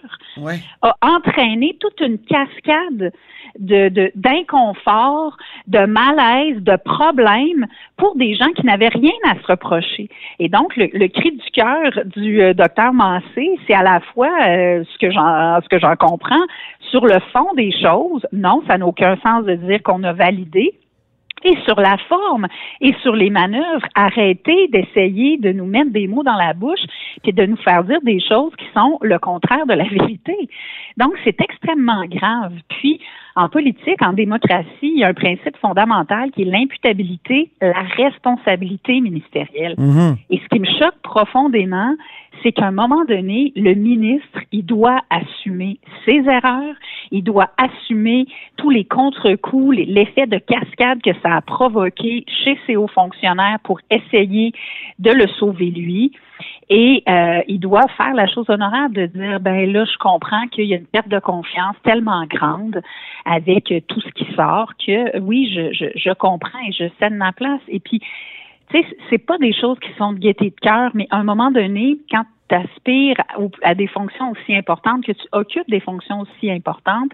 a 0.82 0.94
entraîné 1.02 1.76
toute 1.80 2.00
une 2.00 2.18
cascade 2.18 3.12
de 3.58 4.12
d'inconfort, 4.14 5.36
de, 5.66 5.86
malaise, 5.86 6.62
de 6.62 6.76
problèmes 6.84 7.66
pour 7.96 8.14
des 8.16 8.34
gens 8.34 8.50
qui 8.56 8.66
n'avaient 8.66 8.88
rien 8.88 9.18
à 9.24 9.34
se 9.40 9.46
reprocher. 9.46 10.10
Et 10.38 10.48
donc 10.48 10.76
le, 10.76 11.08
cri 11.08 11.32
du 11.32 11.50
cœur 11.52 11.90
du 12.04 12.42
euh, 12.42 12.52
docteur 12.52 12.92
Massé, 12.92 13.58
c'est 13.66 13.74
à 13.74 13.82
la 13.82 14.00
fois 14.12 14.30
euh, 14.46 14.84
ce 14.84 14.98
que 14.98 15.10
j'en 15.10 15.60
ce 15.62 15.68
que 15.68 15.78
j'en 15.78 15.96
comprends 15.96 16.44
sur 16.90 17.06
le 17.06 17.18
fond 17.32 17.54
des 17.56 17.72
choses. 17.72 18.26
Non, 18.32 18.62
ça 18.66 18.76
n'a 18.76 18.86
aucun 18.86 19.16
sens 19.24 19.44
de 19.44 19.54
dire 19.54 19.82
qu'on 19.82 20.02
a 20.02 20.12
validé 20.12 20.74
et 21.44 21.56
sur 21.64 21.78
la 21.80 21.96
forme 22.08 22.46
et 22.80 22.94
sur 23.02 23.14
les 23.14 23.30
manœuvres, 23.30 23.86
arrêtez 23.94 24.68
d'essayer 24.68 25.36
de 25.38 25.52
nous 25.52 25.66
mettre 25.66 25.90
des 25.90 26.06
mots 26.06 26.22
dans 26.22 26.36
la 26.36 26.54
bouche 26.54 26.84
et 27.24 27.32
de 27.32 27.46
nous 27.46 27.56
faire 27.58 27.84
dire 27.84 28.00
des 28.02 28.20
choses 28.20 28.52
qui 28.56 28.66
sont 28.74 28.98
le 29.02 29.18
contraire 29.18 29.66
de 29.66 29.74
la 29.74 29.84
vérité. 29.88 30.34
Donc, 30.96 31.12
c'est 31.24 31.40
extrêmement 31.40 32.04
grave. 32.06 32.52
Puis, 32.68 33.00
en 33.36 33.50
politique, 33.50 34.00
en 34.00 34.14
démocratie, 34.14 34.66
il 34.82 34.98
y 34.98 35.04
a 35.04 35.08
un 35.08 35.14
principe 35.14 35.56
fondamental 35.58 36.30
qui 36.30 36.42
est 36.42 36.46
l'imputabilité, 36.46 37.50
la 37.60 37.82
responsabilité 37.96 39.00
ministérielle. 39.00 39.74
Mm-hmm. 39.76 40.16
Et 40.30 40.38
ce 40.38 40.48
qui 40.48 40.60
me 40.60 40.78
choque 40.78 40.96
profondément, 41.02 41.94
c'est 42.42 42.52
qu'à 42.52 42.66
un 42.66 42.72
moment 42.72 43.04
donné, 43.04 43.52
le 43.54 43.74
ministre, 43.74 44.35
il 44.52 44.64
doit 44.64 45.00
assumer 45.10 45.78
ses 46.04 46.18
erreurs, 46.26 46.74
il 47.10 47.22
doit 47.22 47.50
assumer 47.56 48.26
tous 48.56 48.70
les 48.70 48.84
contre-coups, 48.84 49.76
l'effet 49.76 50.26
de 50.26 50.38
cascade 50.38 51.02
que 51.02 51.12
ça 51.22 51.36
a 51.36 51.40
provoqué 51.40 52.24
chez 52.44 52.58
ses 52.66 52.76
hauts 52.76 52.88
fonctionnaires 52.88 53.58
pour 53.64 53.80
essayer 53.90 54.52
de 54.98 55.10
le 55.10 55.26
sauver 55.38 55.70
lui. 55.70 56.12
Et 56.68 57.02
euh, 57.08 57.40
il 57.48 57.60
doit 57.60 57.86
faire 57.96 58.14
la 58.14 58.26
chose 58.26 58.48
honorable 58.48 58.94
de 58.94 59.06
dire 59.06 59.40
ben 59.40 59.70
là, 59.72 59.84
je 59.84 59.96
comprends 59.98 60.46
qu'il 60.48 60.64
y 60.64 60.74
a 60.74 60.76
une 60.76 60.86
perte 60.86 61.08
de 61.08 61.20
confiance 61.20 61.76
tellement 61.84 62.24
grande 62.26 62.82
avec 63.24 63.72
tout 63.86 64.00
ce 64.00 64.10
qui 64.10 64.26
sort 64.34 64.72
que 64.84 65.18
oui, 65.20 65.50
je, 65.54 65.72
je, 65.72 65.86
je 65.94 66.12
comprends 66.12 66.58
et 66.68 66.72
je 66.72 66.84
cède 66.98 67.14
ma 67.14 67.32
place. 67.32 67.60
Et 67.68 67.78
puis 67.78 68.00
tu 68.70 68.80
sais, 68.80 68.86
c'est 69.10 69.24
pas 69.24 69.38
des 69.38 69.52
choses 69.52 69.78
qui 69.78 69.92
sont 69.96 70.12
de 70.12 70.18
gaieté 70.18 70.50
de 70.50 70.60
cœur, 70.60 70.90
mais 70.94 71.06
à 71.10 71.18
un 71.18 71.24
moment 71.24 71.50
donné, 71.50 71.98
quand 72.10 72.24
aspires 72.54 73.16
à, 73.62 73.74
des 73.74 73.86
fonctions 73.86 74.30
aussi 74.30 74.54
importantes, 74.54 75.04
que 75.04 75.12
tu 75.12 75.26
occupes 75.32 75.68
des 75.68 75.80
fonctions 75.80 76.20
aussi 76.20 76.50
importantes, 76.50 77.12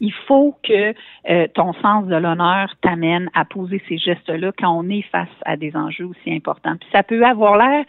il 0.00 0.12
faut 0.26 0.56
que 0.64 0.94
euh, 1.30 1.46
ton 1.54 1.72
sens 1.74 2.06
de 2.06 2.16
l'honneur 2.16 2.74
t'amène 2.80 3.30
à 3.34 3.44
poser 3.44 3.80
ces 3.88 3.98
gestes-là 3.98 4.50
quand 4.58 4.76
on 4.76 4.88
est 4.90 5.02
face 5.02 5.28
à 5.44 5.56
des 5.56 5.76
enjeux 5.76 6.06
aussi 6.06 6.34
importants. 6.34 6.76
Puis 6.76 6.88
ça 6.92 7.02
peut 7.04 7.24
avoir 7.24 7.56
l'air 7.56 7.84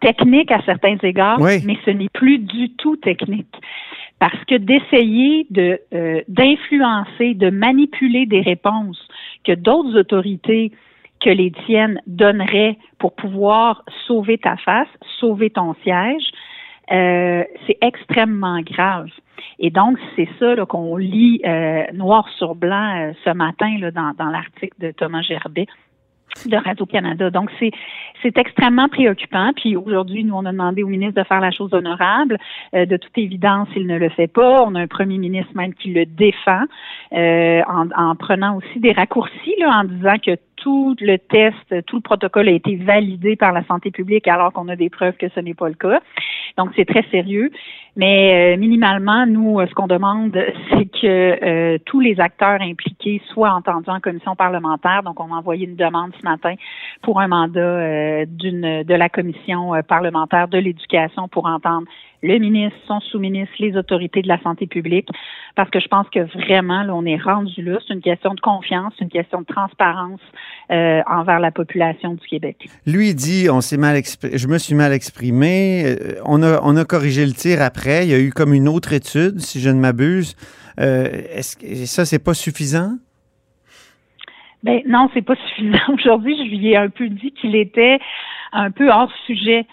technique 0.00 0.50
à 0.50 0.62
certains 0.62 0.96
égards, 1.02 1.40
mais 1.40 1.76
ce 1.84 1.90
n'est 1.90 2.08
plus 2.08 2.38
du 2.38 2.70
tout 2.70 2.96
technique. 2.96 3.54
Parce 4.18 4.44
que 4.44 4.54
d'essayer 4.56 5.46
de 5.50 5.80
euh, 5.94 6.22
d'influencer, 6.28 7.34
de 7.34 7.50
manipuler 7.50 8.26
des 8.26 8.40
réponses 8.40 9.02
que 9.44 9.52
d'autres 9.52 9.98
autorités 9.98 10.72
que 11.20 11.30
les 11.30 11.50
tiennes 11.66 12.00
donneraient 12.06 12.78
pour 12.98 13.14
pouvoir 13.14 13.84
sauver 14.06 14.38
ta 14.38 14.56
face, 14.56 14.88
sauver 15.18 15.50
ton 15.50 15.74
siège, 15.82 16.24
euh, 16.90 17.44
c'est 17.66 17.78
extrêmement 17.82 18.60
grave. 18.62 19.08
Et 19.58 19.70
donc, 19.70 19.98
c'est 20.16 20.28
ça 20.38 20.56
qu'on 20.66 20.96
lit 20.96 21.40
euh, 21.46 21.84
noir 21.92 22.28
sur 22.36 22.54
blanc 22.54 22.96
euh, 22.96 23.12
ce 23.24 23.30
matin 23.30 23.78
là, 23.78 23.90
dans, 23.90 24.12
dans 24.18 24.30
l'article 24.30 24.74
de 24.80 24.90
Thomas 24.90 25.22
Gerbet 25.22 25.66
de 26.46 26.56
Radio-Canada. 26.56 27.30
Donc, 27.30 27.50
c'est 27.58 27.70
c'est 28.22 28.36
extrêmement 28.36 28.88
préoccupant. 28.88 29.52
Puis 29.56 29.76
aujourd'hui, 29.76 30.24
nous, 30.24 30.34
on 30.34 30.44
a 30.44 30.52
demandé 30.52 30.82
au 30.82 30.88
ministre 30.88 31.20
de 31.20 31.26
faire 31.26 31.40
la 31.40 31.50
chose 31.50 31.72
honorable. 31.72 32.38
Euh, 32.74 32.86
de 32.86 32.96
toute 32.96 33.16
évidence, 33.16 33.68
il 33.76 33.86
ne 33.86 33.98
le 33.98 34.08
fait 34.10 34.26
pas. 34.26 34.62
On 34.62 34.74
a 34.74 34.80
un 34.80 34.86
premier 34.86 35.18
ministre 35.18 35.52
même 35.54 35.74
qui 35.74 35.92
le 35.92 36.04
défend 36.04 36.64
euh, 37.12 37.62
en, 37.66 37.88
en, 37.96 38.14
prenant 38.16 38.56
aussi 38.56 38.78
des 38.78 38.92
raccourcis 38.92 39.54
là, 39.58 39.80
en 39.80 39.84
disant 39.84 40.16
que 40.24 40.36
tout 40.60 40.94
le 41.00 41.16
test, 41.18 41.84
tout 41.86 41.96
le 41.96 42.02
protocole 42.02 42.48
a 42.48 42.52
été 42.52 42.76
validé 42.76 43.36
par 43.36 43.52
la 43.52 43.64
santé 43.64 43.90
publique 43.90 44.28
alors 44.28 44.52
qu'on 44.52 44.68
a 44.68 44.76
des 44.76 44.90
preuves 44.90 45.16
que 45.16 45.28
ce 45.34 45.40
n'est 45.40 45.54
pas 45.54 45.68
le 45.68 45.74
cas. 45.74 46.00
Donc, 46.56 46.70
c'est 46.76 46.84
très 46.84 47.04
sérieux. 47.10 47.50
Mais 47.96 48.54
euh, 48.54 48.58
minimalement, 48.58 49.26
nous, 49.26 49.60
ce 49.66 49.74
qu'on 49.74 49.86
demande, 49.86 50.32
c'est 50.70 50.86
que 50.86 51.06
euh, 51.06 51.78
tous 51.86 52.00
les 52.00 52.20
acteurs 52.20 52.60
impliqués 52.60 53.20
soient 53.32 53.52
entendus 53.52 53.90
en 53.90 54.00
commission 54.00 54.36
parlementaire. 54.36 55.02
Donc, 55.02 55.18
on 55.20 55.32
a 55.32 55.36
envoyé 55.36 55.66
une 55.66 55.76
demande 55.76 56.12
ce 56.20 56.24
matin 56.24 56.54
pour 57.02 57.20
un 57.20 57.28
mandat 57.28 57.60
euh, 57.60 58.24
d'une 58.28 58.82
de 58.82 58.94
la 58.94 59.08
commission 59.08 59.72
parlementaire 59.88 60.48
de 60.48 60.58
l'éducation 60.58 61.28
pour 61.28 61.46
entendre 61.46 61.86
le 62.22 62.38
ministre, 62.38 62.78
son 62.86 63.00
sous-ministre, 63.00 63.54
les 63.58 63.76
autorités 63.76 64.22
de 64.22 64.28
la 64.28 64.40
santé 64.42 64.66
publique, 64.66 65.08
parce 65.56 65.70
que 65.70 65.80
je 65.80 65.88
pense 65.88 66.08
que 66.10 66.20
vraiment, 66.44 66.82
là, 66.82 66.94
on 66.94 67.04
est 67.04 67.16
rendu 67.16 67.62
là. 67.62 67.78
C'est 67.86 67.94
une 67.94 68.02
question 68.02 68.34
de 68.34 68.40
confiance, 68.40 68.92
une 69.00 69.08
question 69.08 69.40
de 69.40 69.46
transparence 69.46 70.20
euh, 70.70 71.00
envers 71.06 71.40
la 71.40 71.50
population 71.50 72.14
du 72.14 72.26
Québec. 72.26 72.68
Lui 72.86 73.14
dit, 73.14 73.48
on 73.50 73.60
s'est 73.60 73.76
mal 73.76 73.96
je 74.00 74.46
me 74.48 74.58
suis 74.58 74.74
mal 74.74 74.92
exprimé. 74.92 75.84
Euh, 75.84 76.20
on 76.24 76.42
a, 76.42 76.60
on 76.62 76.76
a 76.76 76.84
corrigé 76.84 77.24
le 77.24 77.32
tir 77.32 77.62
après. 77.62 78.04
Il 78.04 78.10
y 78.10 78.14
a 78.14 78.20
eu 78.20 78.30
comme 78.30 78.54
une 78.54 78.68
autre 78.68 78.92
étude, 78.92 79.40
si 79.40 79.60
je 79.60 79.70
ne 79.70 79.80
m'abuse. 79.80 80.36
Euh, 80.78 81.06
est-ce 81.30 81.56
que 81.56 81.86
ça, 81.86 82.04
c'est 82.04 82.22
pas 82.22 82.34
suffisant? 82.34 82.92
Ben 84.62 84.82
non, 84.86 85.08
c'est 85.14 85.22
pas 85.22 85.34
suffisant. 85.48 85.94
Aujourd'hui, 85.94 86.36
je 86.36 86.42
lui 86.42 86.68
ai 86.68 86.76
un 86.76 86.90
peu 86.90 87.08
dit 87.08 87.32
qu'il 87.32 87.56
était 87.56 87.98
un 88.52 88.70
peu 88.70 88.90
hors 88.90 89.12
sujet. 89.26 89.66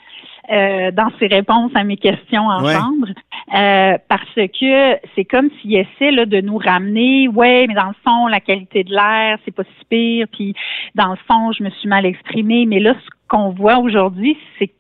Euh, 0.50 0.92
dans 0.92 1.10
ses 1.20 1.28
réponses 1.28 1.72
à 1.76 1.84
mes 1.84 1.98
questions 1.98 2.48
en 2.48 2.60
chambre, 2.60 3.08
euh, 3.54 3.98
parce 4.08 4.34
que 4.34 4.98
c'est 5.14 5.26
comme 5.26 5.50
s'il 5.60 5.76
essaie 5.76 6.12
là, 6.12 6.26
de 6.26 6.40
nous 6.40 6.58
ramener, 6.58 7.28
ouais, 7.28 7.66
mais 7.68 7.74
dans 7.74 7.88
le 7.88 7.96
fond, 8.06 8.28
la 8.28 8.40
qualité 8.40 8.86
de 8.86 8.94
l'air, 8.94 9.40
c'est 9.44 9.54
pas 9.54 9.64
si 9.64 9.86
pire, 9.90 10.28
puis 10.32 10.56
dans 10.96 11.10
le 11.10 11.18
fond, 11.28 11.52
je 11.52 11.64
me 11.64 11.70
suis 11.72 11.90
mal 11.90 12.06
exprimée, 12.06 12.66
mais 12.66 12.80
là, 12.80 12.94
ce 12.94 13.10
qu'on 13.28 13.50
voit 13.50 13.80
aujourd'hui, 13.80 14.38
c'est 14.58 14.72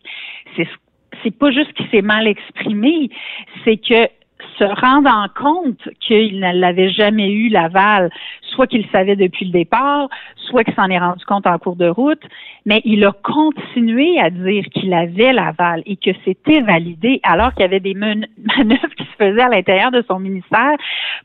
c'est 0.56 0.69
c'est 1.23 1.38
pas 1.38 1.51
juste 1.51 1.73
qu'il 1.73 1.89
s'est 1.89 2.01
mal 2.01 2.27
exprimé, 2.27 3.10
c'est 3.65 3.77
que 3.77 4.08
se 4.57 4.63
rendre 4.63 5.27
compte 5.35 5.89
qu'il 5.99 6.39
ne 6.39 6.53
l'avait 6.53 6.89
jamais 6.89 7.31
eu, 7.31 7.49
l'aval, 7.49 8.09
soit 8.41 8.67
qu'il 8.67 8.85
savait 8.91 9.15
depuis 9.15 9.45
le 9.45 9.51
départ, 9.51 10.09
soit 10.35 10.63
qu'il 10.63 10.73
s'en 10.73 10.89
est 10.89 10.97
rendu 10.97 11.23
compte 11.25 11.45
en 11.47 11.57
cours 11.57 11.75
de 11.75 11.87
route, 11.87 12.21
mais 12.65 12.81
il 12.85 13.05
a 13.05 13.11
continué 13.11 14.19
à 14.19 14.29
dire 14.29 14.65
qu'il 14.73 14.93
avait 14.93 15.33
l'aval 15.33 15.83
et 15.85 15.95
que 15.95 16.11
c'était 16.25 16.61
validé 16.61 17.19
alors 17.23 17.53
qu'il 17.53 17.61
y 17.61 17.65
avait 17.65 17.79
des 17.79 17.93
manœuvres 17.93 18.95
qui 18.97 19.03
se 19.05 19.15
faisaient 19.17 19.41
à 19.41 19.49
l'intérieur 19.49 19.91
de 19.91 20.03
son 20.07 20.19
ministère 20.19 20.75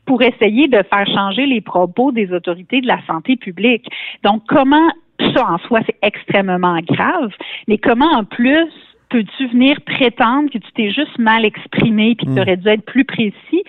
pour 0.05 0.21
essayer 0.21 0.67
de 0.67 0.83
faire 0.83 1.07
changer 1.07 1.45
les 1.45 1.61
propos 1.61 2.11
des 2.11 2.31
autorités 2.31 2.81
de 2.81 2.87
la 2.87 3.03
santé 3.05 3.35
publique. 3.35 3.87
Donc, 4.23 4.43
comment 4.47 4.89
ça 5.35 5.47
en 5.47 5.57
soi, 5.59 5.79
c'est 5.85 5.97
extrêmement 6.01 6.79
grave, 6.81 7.31
mais 7.67 7.77
comment 7.77 8.11
en 8.11 8.23
plus 8.23 8.69
peux-tu 9.13 9.47
venir 9.49 9.79
prétendre 9.81 10.49
que 10.49 10.57
tu 10.57 10.71
t'es 10.71 10.89
juste 10.89 11.19
mal 11.19 11.45
exprimé 11.45 12.15
puis 12.15 12.25
que 12.25 12.33
tu 12.33 12.41
aurais 12.41 12.57
dû 12.57 12.67
être 12.67 12.83
plus 12.83 13.05
précis 13.05 13.63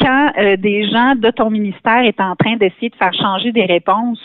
quand 0.00 0.32
euh, 0.38 0.56
des 0.56 0.88
gens 0.88 1.14
de 1.14 1.30
ton 1.30 1.50
ministère 1.50 2.02
étaient 2.02 2.22
en 2.22 2.34
train 2.34 2.56
d'essayer 2.56 2.88
de 2.88 2.94
faire 2.94 3.12
changer 3.12 3.52
des 3.52 3.66
réponses? 3.66 4.18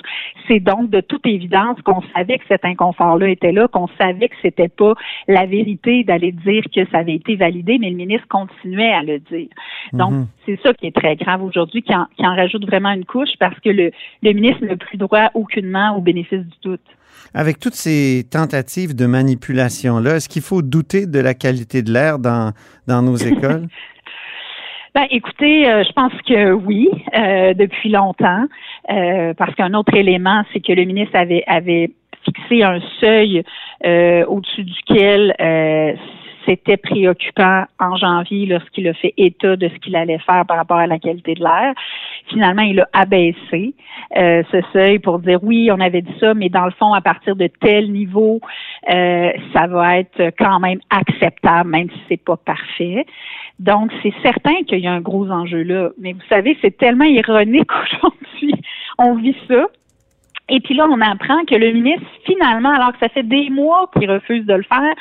C'est 0.48 0.62
donc 0.62 0.90
de 0.90 1.02
toute 1.02 1.26
évidence 1.26 1.82
qu'on 1.82 2.02
savait 2.16 2.38
que 2.38 2.46
cet 2.48 2.64
inconfort-là 2.64 3.28
était 3.28 3.52
là, 3.52 3.68
qu'on 3.68 3.90
savait 4.00 4.30
que 4.30 4.36
c'était 4.42 4.70
pas 4.70 4.94
la 5.28 5.46
vérité 5.46 6.06
d'aller 6.06 6.32
dire 6.32 6.64
que 6.74 6.86
ça 6.90 7.00
avait 7.00 7.16
été 7.16 7.36
validé, 7.36 7.78
mais 7.78 7.90
le 7.90 7.98
ministre 7.98 8.28
continuait 8.30 8.94
à 8.94 9.04
le 9.04 9.20
dire. 9.20 9.50
Donc, 9.92 10.12
mhm. 10.12 10.28
c'est 10.46 10.58
ça 10.64 10.74
qui 10.74 10.88
est 10.88 10.96
très 10.96 11.18
grave 11.18 11.44
aujourd'hui, 11.44 11.82
qui 11.82 11.94
en, 11.94 12.06
qui 12.16 12.26
en 12.26 12.34
rajoute 12.34 12.66
vraiment 12.66 12.92
une 12.92 13.04
couche 13.04 13.36
parce 13.40 13.60
que 13.60 13.70
le, 13.70 13.92
le 14.24 14.32
ministre 14.32 14.64
n'a 14.66 14.78
plus 14.78 14.98
droit 14.98 15.32
aucunement 15.34 15.98
au 15.98 16.02
bénéfice 16.02 16.40
du 16.40 16.58
doute. 16.64 16.80
Avec 17.34 17.60
toutes 17.60 17.76
ces 17.76 18.26
tentatives 18.30 18.94
de 18.94 19.06
manipulation-là, 19.06 20.18
est-ce 20.18 20.28
qu'il 20.28 20.42
faut 20.42 20.61
douter 20.62 21.06
de 21.06 21.20
la 21.20 21.34
qualité 21.34 21.82
de 21.82 21.92
l'air 21.92 22.20
dans, 22.20 22.54
dans 22.88 23.02
nos 23.02 23.16
écoles? 23.34 23.68
Ben, 24.94 25.08
écoutez, 25.10 25.70
euh, 25.70 25.84
je 25.86 25.92
pense 25.94 26.12
que 26.28 26.52
oui, 26.52 26.90
euh, 27.16 27.54
depuis 27.54 27.90
longtemps, 27.90 28.46
euh, 28.90 29.34
parce 29.36 29.56
qu'un 29.56 29.74
autre 29.74 29.96
élément, 29.96 30.44
c'est 30.52 30.60
que 30.60 30.74
le 30.74 30.84
ministre 30.84 31.16
avait, 31.16 31.44
avait 31.48 31.92
fixé 32.26 32.62
un 32.64 32.80
seuil 33.00 33.44
au-dessus 33.84 34.64
duquel 34.64 35.34
c'était 36.46 36.78
préoccupant 36.78 37.66
en 37.80 37.96
janvier 37.96 38.46
lorsqu'il 38.46 38.88
a 38.88 38.94
fait 38.94 39.14
état 39.18 39.56
de 39.56 39.70
ce 39.70 39.76
qu'il 39.76 39.96
allait 39.96 40.20
faire 40.20 40.46
par 40.46 40.58
rapport 40.58 40.78
à 40.78 40.88
la 40.88 41.00
qualité 41.00 41.34
de 41.36 41.44
l'air. 41.44 41.74
Finalement, 42.28 42.62
il 42.62 42.80
a 42.80 42.88
abaissé 42.94 43.74
euh, 44.18 44.44
ce 44.52 44.62
seuil 44.74 45.00
pour 45.00 45.20
dire 45.20 45.44
oui, 45.44 45.70
on 45.72 45.80
avait 45.80 46.02
dit 46.02 46.14
ça, 46.20 46.34
mais 46.34 46.50
dans 46.50 46.66
le 46.66 46.72
fond, 46.72 46.94
à 46.94 47.02
partir 47.02 47.36
de 47.36 47.48
tel 47.48 47.92
niveau, 47.92 48.40
euh, 48.92 49.32
ça 49.54 49.68
va 49.68 50.00
être 50.00 50.32
quand 50.38 50.60
même 50.60 50.80
acceptable, 50.90 51.70
même 51.70 51.90
si 51.90 52.02
c'est 52.10 52.24
pas 52.24 52.38
parfait. 52.38 53.06
Donc, 53.60 53.92
c'est 54.02 54.14
certain 54.24 54.64
qu'il 54.68 54.80
y 54.80 54.88
a 54.88 54.92
un 54.92 55.02
gros 55.02 55.30
enjeu 55.30 55.64
là. 55.64 55.90
Mais 56.00 56.14
vous 56.14 56.26
savez, 56.30 56.58
c'est 56.62 56.78
tellement 56.78 57.06
ironique 57.06 57.70
aujourd'hui. 57.84 58.56
On 58.98 59.16
vit 59.16 59.36
ça. 59.48 59.68
Et 60.50 60.60
puis 60.60 60.74
là, 60.74 60.86
on 60.90 61.00
apprend 61.00 61.46
que 61.46 61.56
le 61.56 61.72
ministre, 61.72 62.06
finalement, 62.26 62.72
alors 62.72 62.92
que 62.92 63.00
ça 63.00 63.10
fait 63.10 63.24
des 63.24 63.50
mois 63.50 63.90
qu'il 63.94 64.12
refuse 64.12 64.46
de 64.46 64.54
le 64.54 64.64
faire, 64.64 64.94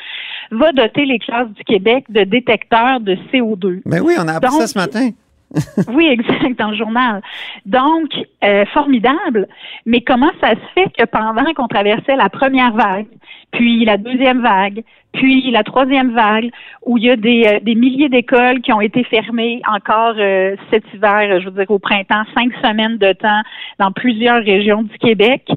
va 0.51 0.71
doter 0.71 1.05
les 1.05 1.19
classes 1.19 1.49
du 1.49 1.63
Québec 1.63 2.05
de 2.09 2.23
détecteurs 2.23 2.99
de 2.99 3.15
CO2. 3.31 3.81
Mais 3.85 3.99
ben 3.99 4.05
oui, 4.05 4.15
on 4.19 4.27
a 4.27 4.33
appris 4.33 4.51
ça 4.51 4.67
ce 4.67 4.77
matin. 4.77 5.09
oui, 5.89 6.07
exact, 6.07 6.57
dans 6.57 6.71
le 6.71 6.77
journal. 6.77 7.21
Donc, 7.65 8.09
euh, 8.43 8.65
formidable. 8.73 9.47
Mais 9.85 10.01
comment 10.01 10.31
ça 10.39 10.51
se 10.51 10.73
fait 10.73 10.89
que 10.97 11.05
pendant 11.05 11.53
qu'on 11.53 11.67
traversait 11.67 12.15
la 12.15 12.29
première 12.29 12.73
vague, 12.73 13.07
puis 13.51 13.83
la 13.83 13.97
deuxième 13.97 14.41
vague, 14.41 14.83
puis 15.11 15.51
la 15.51 15.63
troisième 15.63 16.13
vague, 16.13 16.49
où 16.85 16.97
il 16.97 17.03
y 17.03 17.09
a 17.09 17.17
des, 17.17 17.43
euh, 17.45 17.59
des 17.61 17.75
milliers 17.75 18.07
d'écoles 18.07 18.61
qui 18.61 18.71
ont 18.71 18.79
été 18.79 19.03
fermées 19.03 19.61
encore 19.67 20.15
euh, 20.17 20.55
cet 20.71 20.83
hiver, 20.93 21.41
je 21.41 21.49
veux 21.49 21.51
dire 21.51 21.69
au 21.69 21.79
printemps, 21.79 22.23
cinq 22.33 22.53
semaines 22.63 22.97
de 22.97 23.11
temps 23.11 23.41
dans 23.77 23.91
plusieurs 23.91 24.41
régions 24.41 24.83
du 24.83 24.97
Québec, 24.99 25.49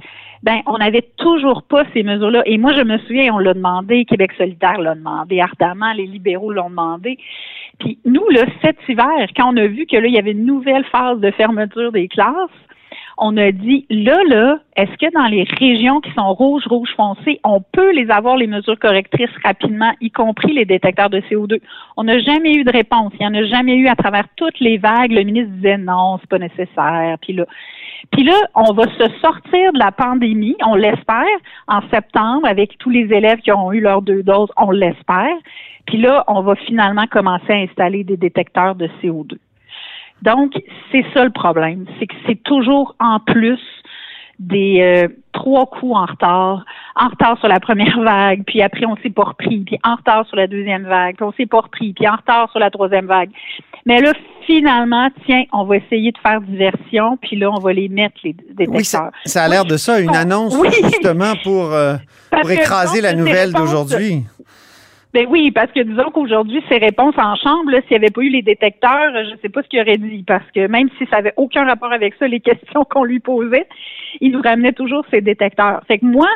ben 0.45 0.61
on 0.67 0.77
n'avait 0.77 1.09
toujours 1.17 1.63
pas 1.63 1.85
ces 1.95 2.03
mesures-là. 2.03 2.43
Et 2.45 2.59
moi, 2.59 2.75
je 2.75 2.83
me 2.83 2.99
souviens, 2.99 3.35
on 3.35 3.39
l'a 3.39 3.55
demandé, 3.55 4.05
Québec 4.05 4.33
solidaire 4.37 4.79
l'a 4.79 4.95
demandé 4.95 5.41
ardemment, 5.41 5.93
les 5.95 6.07
libéraux 6.07 6.53
l'ont 6.53 6.69
demandé. 6.69 7.19
Puis 7.81 7.99
nous, 8.05 8.29
là, 8.29 8.45
cet 8.63 8.77
hiver, 8.87 9.27
quand 9.35 9.53
on 9.53 9.57
a 9.57 9.67
vu 9.67 9.87
que 9.87 9.97
là, 9.97 10.07
il 10.07 10.13
y 10.13 10.19
avait 10.19 10.33
une 10.33 10.45
nouvelle 10.45 10.85
phase 10.85 11.19
de 11.19 11.31
fermeture 11.31 11.93
des 11.93 12.09
classes, 12.09 12.51
on 13.17 13.37
a 13.37 13.53
dit 13.53 13.87
là, 13.91 14.19
là, 14.29 14.59
est-ce 14.77 14.93
que 14.93 15.13
dans 15.13 15.27
les 15.27 15.45
régions 15.45 16.01
qui 16.01 16.13
sont 16.13 16.35
rouges, 16.35 16.67
rouges 16.67 16.95
foncées, 16.97 17.41
on 17.45 17.61
peut 17.61 17.93
les 17.93 18.11
avoir 18.11 18.37
les 18.37 18.47
mesures 18.47 18.79
correctrices 18.79 19.31
rapidement, 19.45 19.93
y 20.01 20.11
compris 20.11 20.53
les 20.53 20.65
détecteurs 20.65 21.11
de 21.11 21.21
CO2? 21.21 21.61
On 21.97 22.05
n'a 22.05 22.19
jamais 22.19 22.55
eu 22.55 22.65
de 22.65 22.73
réponse. 22.73 23.13
Il 23.15 23.21
n'y 23.21 23.27
en 23.27 23.35
a 23.35 23.45
jamais 23.45 23.77
eu 23.77 23.87
à 23.89 23.95
travers 23.95 24.27
toutes 24.37 24.59
les 24.61 24.79
vagues. 24.79 25.13
Le 25.13 25.23
ministre 25.23 25.53
disait 25.53 25.79
non, 25.79 26.19
c'est 26.21 26.29
pas 26.29 26.39
nécessaire. 26.39 27.17
Puis 27.21 27.35
là, 27.35 27.47
puis 28.13 28.25
là, 28.25 28.35
on 28.55 28.73
va 28.75 28.85
se 28.85 29.09
sortir 29.21 29.73
de 29.73 29.79
la 29.79 29.91
pandémie, 29.91 30.57
on 30.65 30.75
l'espère, 30.75 31.25
en 31.69 31.81
septembre, 31.91 32.47
avec 32.47 32.77
tous 32.79 32.91
les 32.91 33.13
élèves 33.13 33.39
qui 33.39 33.53
ont 33.53 33.73
eu 33.73 33.81
leurs 33.81 34.03
deux 34.03 34.23
doses, 34.23 34.51
on 34.57 34.71
l'espère. 34.71 35.35
Puis 35.87 35.99
là, 35.99 36.25
on 36.29 36.43
va 36.43 36.55
finalement 36.55 37.07
commencer 37.07 37.53
à 37.53 37.57
installer 37.57 38.05
des 38.05 38.17
détecteurs 38.17 38.75
de 38.75 38.89
CO2. 39.03 39.39
Donc, 40.23 40.53
c'est 40.91 41.05
ça 41.13 41.25
le 41.25 41.31
problème, 41.31 41.87
c'est 41.99 42.07
que 42.07 42.15
c'est 42.27 42.43
toujours 42.43 42.95
en 42.99 43.21
plus 43.21 43.61
des 44.39 44.81
euh, 44.81 45.09
trois 45.33 45.67
coups 45.67 45.95
en 45.95 46.07
retard, 46.07 46.65
en 46.97 47.09
retard 47.09 47.39
sur 47.39 47.49
la 47.49 47.61
première 47.61 48.01
vague, 48.03 48.43
puis 48.47 48.63
après 48.63 48.85
on 48.87 48.97
s'est 48.97 49.11
pas 49.11 49.25
repris, 49.25 49.61
puis 49.61 49.79
en 49.85 49.95
retard 49.95 50.27
sur 50.27 50.37
la 50.37 50.47
deuxième 50.47 50.85
vague, 50.85 51.17
puis 51.17 51.25
on 51.25 51.33
s'est 51.33 51.47
pas 51.47 51.61
repris, 51.61 51.93
puis 51.93 52.09
en 52.09 52.17
retard 52.17 52.51
sur 52.51 52.59
la 52.59 52.71
troisième 52.71 53.07
vague. 53.07 53.31
Mais 53.87 54.01
là, 54.01 54.13
finalement, 54.47 55.09
tiens, 55.27 55.45
on 55.53 55.65
va 55.65 55.77
essayer 55.77 56.11
de 56.11 56.19
faire 56.19 56.41
diversion, 56.41 57.17
puis 57.19 57.37
là, 57.37 57.51
on 57.51 57.61
va 57.61 57.73
les 57.73 57.89
mettre, 57.89 58.17
les 58.25 58.33
détecteurs. 58.33 58.75
Oui, 58.75 58.85
ça, 58.85 59.45
a 59.45 59.49
l'air 59.49 59.65
de 59.65 59.77
ça, 59.77 60.01
une 60.01 60.15
annonce 60.17 60.57
justement 60.83 61.35
pour, 61.43 61.73
euh, 61.73 61.97
pour 62.31 62.51
écraser 62.51 63.01
la 63.01 63.13
nouvelle 63.13 63.53
d'aujourd'hui. 63.53 64.25
Ben 65.15 65.29
oui, 65.31 65.53
parce 65.53 65.71
que 65.71 65.79
disons 65.79 66.11
qu'aujourd'hui, 66.11 66.61
ces 66.69 66.79
réponses 66.79 67.15
en 67.19 67.37
chambre, 67.37 67.71
s'il 67.71 67.91
n'y 67.91 67.97
avait 67.99 68.11
pas 68.11 68.21
eu 68.23 68.31
les 68.31 68.43
détecteurs, 68.43 69.13
je 69.15 69.31
ne 69.31 69.37
sais 69.37 69.49
pas 69.49 69.63
ce 69.63 69.69
qu'il 69.69 69.81
aurait 69.81 69.97
dit, 69.97 70.25
parce 70.27 70.51
que 70.51 70.67
même 70.67 70.89
si 70.99 71.07
ça 71.07 71.19
n'avait 71.19 71.35
aucun 71.37 71.65
rapport 71.65 71.93
avec 71.93 72.15
ça, 72.19 72.27
les 72.27 72.41
questions 72.49 72.83
qu'on 72.85 73.05
lui 73.05 73.21
posait, 73.21 73.69
il 74.21 74.33
nous 74.33 74.43
ramenait 74.43 74.73
toujours 74.73 75.05
ces 75.13 75.21
détecteurs. 75.21 75.83
Fait 75.87 75.99
que 75.99 76.05
moi, 76.05 76.27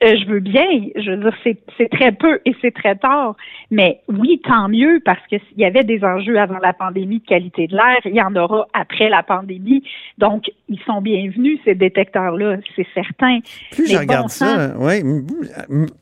je 0.00 0.26
veux 0.26 0.40
bien. 0.40 0.66
Je 0.96 1.10
veux 1.10 1.16
dire, 1.16 1.36
c'est 1.76 1.88
très 1.90 2.12
peu 2.12 2.40
et 2.44 2.54
c'est 2.60 2.74
très 2.74 2.96
tard. 2.96 3.36
Mais 3.70 4.00
oui, 4.08 4.40
tant 4.44 4.68
mieux 4.68 5.00
parce 5.04 5.24
qu'il 5.28 5.40
y 5.56 5.64
avait 5.64 5.84
des 5.84 6.04
enjeux 6.04 6.38
avant 6.38 6.58
la 6.58 6.72
pandémie 6.72 7.20
de 7.20 7.26
qualité 7.26 7.66
de 7.66 7.74
l'air. 7.74 7.98
Il 8.04 8.14
y 8.14 8.22
en 8.22 8.34
aura 8.36 8.66
après 8.72 9.08
la 9.08 9.22
pandémie. 9.22 9.82
Donc, 10.18 10.50
ils 10.68 10.80
sont 10.86 11.00
bienvenus, 11.00 11.58
ces 11.64 11.74
détecteurs-là, 11.74 12.56
c'est 12.76 12.86
certain. 12.94 13.40
Plus 13.72 13.90
je 13.90 13.96
regarde 13.96 14.28
ça, 14.28 14.74
oui, 14.78 15.02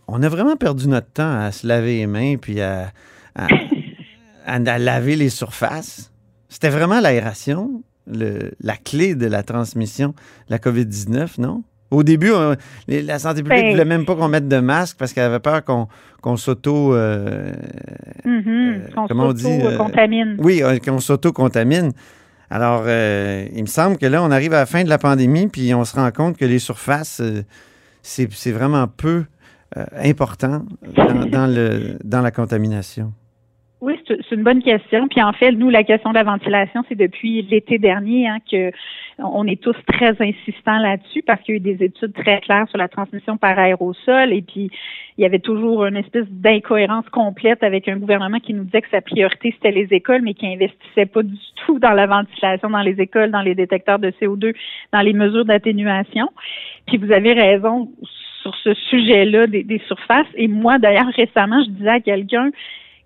on 0.09 0.23
a 0.23 0.29
vraiment 0.29 0.57
perdu 0.57 0.89
notre 0.89 1.13
temps 1.13 1.39
à 1.39 1.53
se 1.53 1.67
laver 1.67 1.99
les 1.99 2.07
mains 2.07 2.37
puis 2.37 2.61
à, 2.61 2.89
à 3.35 4.79
laver 4.79 5.17
les 5.17 5.31
surfaces. 5.31 6.13
C'était 6.49 6.71
vraiment 6.71 7.01
l'aération, 7.01 7.83
la 8.07 8.77
clé 8.77 9.15
de 9.15 9.27
la 9.27 9.43
transmission 9.43 10.09
de 10.09 10.15
la 10.51 10.59
COVID-19, 10.59 11.41
non? 11.41 11.63
Au 11.91 12.03
début, 12.03 12.33
la 12.89 13.19
santé 13.19 13.43
publique 13.43 13.59
ne 13.59 13.63
ben, 13.63 13.71
voulait 13.71 13.85
même 13.85 14.05
pas 14.05 14.17
qu'on 14.17 14.29
mette 14.29 14.49
de 14.49 14.59
masque 14.59 14.97
parce 14.99 15.13
qu'elle 15.13 15.25
avait 15.25 15.39
peur 15.39 15.63
qu'on 15.65 16.37
s'auto. 16.37 16.95
Euh, 16.95 17.53
mm-hmm. 18.25 18.47
euh, 18.49 19.07
comment 19.09 19.27
on 19.27 19.33
dit 19.33 19.47
euh, 19.47 19.77
contamine. 19.77 20.37
Oui, 20.39 20.63
qu'on 20.85 20.99
s'auto-contamine. 20.99 21.93
Alors, 22.51 22.83
il 22.89 23.63
me 23.63 23.67
semble 23.67 23.99
que 23.99 24.07
là, 24.07 24.23
on 24.23 24.31
arrive 24.31 24.53
à 24.53 24.59
la 24.59 24.67
fin 24.67 24.83
de 24.83 24.89
la 24.89 24.99
pandémie, 24.99 25.47
puis 25.49 25.75
on 25.75 25.85
se 25.85 25.95
rend 25.97 26.11
compte 26.11 26.37
que 26.37 26.45
les 26.45 26.59
surfaces, 26.59 27.23
c'est 28.03 28.53
vraiment 28.53 28.87
peu 28.89 29.25
important 29.97 30.65
dans, 31.31 31.47
le, 31.47 31.99
dans 32.05 32.21
la 32.21 32.31
contamination. 32.31 33.13
C'est 34.07 34.35
une 34.35 34.43
bonne 34.43 34.63
question. 34.63 35.09
Puis 35.09 35.21
en 35.23 35.33
fait, 35.33 35.53
nous, 35.53 35.69
la 35.69 35.83
question 35.83 36.11
de 36.11 36.15
la 36.15 36.23
ventilation, 36.23 36.85
c'est 36.89 36.95
depuis 36.95 37.43
l'été 37.43 37.79
dernier 37.79 38.29
hein, 38.29 38.39
que 38.51 38.71
on 39.19 39.47
est 39.47 39.61
tous 39.61 39.77
très 39.87 40.11
insistants 40.21 40.79
là-dessus 40.79 41.23
parce 41.23 41.41
qu'il 41.43 41.55
y 41.55 41.57
a 41.57 41.61
eu 41.61 41.61
des 41.61 41.85
études 41.85 42.13
très 42.13 42.41
claires 42.41 42.69
sur 42.69 42.79
la 42.79 42.89
transmission 42.89 43.37
par 43.37 43.59
aérosol 43.59 44.33
et 44.33 44.43
puis 44.43 44.71
il 45.17 45.23
y 45.23 45.25
avait 45.25 45.39
toujours 45.39 45.87
une 45.87 45.97
espèce 45.97 46.27
d'incohérence 46.29 47.09
complète 47.09 47.63
avec 47.63 47.89
un 47.89 47.97
gouvernement 47.97 48.41
qui 48.41 48.53
nous 48.53 48.65
disait 48.65 48.83
que 48.83 48.91
sa 48.91 49.01
priorité 49.01 49.55
c'était 49.57 49.71
les 49.71 49.89
écoles 49.91 50.21
mais 50.23 50.35
qui 50.35 50.47
investissait 50.47 51.07
pas 51.07 51.23
du 51.23 51.37
tout 51.65 51.79
dans 51.79 51.93
la 51.93 52.07
ventilation 52.07 52.69
dans 52.69 52.83
les 52.83 53.01
écoles, 53.01 53.31
dans 53.31 53.41
les 53.41 53.55
détecteurs 53.55 53.99
de 53.99 54.11
CO2, 54.11 54.55
dans 54.93 55.01
les 55.01 55.15
mesures 55.15 55.47
d'atténuation. 55.47 56.29
Puis 56.87 56.99
vous 56.99 57.11
avez 57.11 57.33
raison 57.33 57.91
sur 58.43 58.55
ce 58.57 58.75
sujet-là 58.75 59.47
des, 59.47 59.63
des 59.63 59.81
surfaces 59.87 60.27
et 60.35 60.47
moi 60.47 60.79
d'ailleurs 60.79 61.09
récemment 61.17 61.63
je 61.65 61.71
disais 61.71 61.89
à 61.89 62.01
quelqu'un 62.01 62.51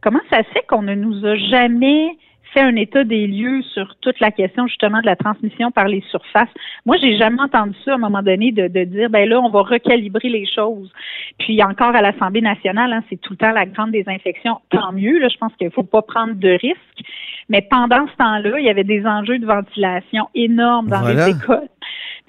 Comment 0.02 0.20
ça 0.30 0.38
se 0.38 0.48
fait 0.50 0.64
qu'on 0.66 0.82
ne 0.82 0.94
nous 0.94 1.26
a 1.26 1.36
jamais 1.36 2.16
fait 2.52 2.60
un 2.60 2.74
état 2.74 3.04
des 3.04 3.26
lieux 3.26 3.62
sur 3.74 3.94
toute 4.00 4.18
la 4.18 4.32
question 4.32 4.66
justement 4.66 5.00
de 5.00 5.06
la 5.06 5.16
transmission 5.16 5.70
par 5.70 5.86
les 5.86 6.02
surfaces? 6.10 6.48
Moi, 6.84 6.96
j'ai 7.00 7.16
jamais 7.16 7.40
entendu 7.40 7.74
ça 7.84 7.92
à 7.92 7.94
un 7.94 7.98
moment 7.98 8.22
donné 8.22 8.50
de, 8.52 8.66
dire 8.84 9.10
ben 9.10 9.28
là, 9.28 9.40
on 9.40 9.50
va 9.50 9.62
recalibrer 9.62 10.28
les 10.28 10.46
choses. 10.46 10.90
Puis 11.38 11.62
encore 11.62 11.94
à 11.94 12.02
l'Assemblée 12.02 12.40
nationale, 12.40 12.92
hein, 12.92 13.02
c'est 13.08 13.20
tout 13.20 13.34
le 13.34 13.36
temps 13.36 13.52
la 13.52 13.66
grande 13.66 13.92
désinfection. 13.92 14.58
Tant 14.70 14.92
mieux, 14.92 15.18
là, 15.18 15.28
je 15.28 15.36
pense 15.38 15.54
qu'il 15.56 15.70
faut 15.70 15.82
pas 15.82 16.02
prendre 16.02 16.34
de 16.34 16.50
risques. 16.50 17.08
Mais 17.48 17.62
pendant 17.62 18.06
ce 18.06 18.16
temps-là, 18.16 18.58
il 18.58 18.64
y 18.64 18.70
avait 18.70 18.84
des 18.84 19.06
enjeux 19.06 19.38
de 19.38 19.46
ventilation 19.46 20.28
énormes 20.34 20.88
dans 20.88 21.02
les 21.02 21.30
écoles. 21.30 21.68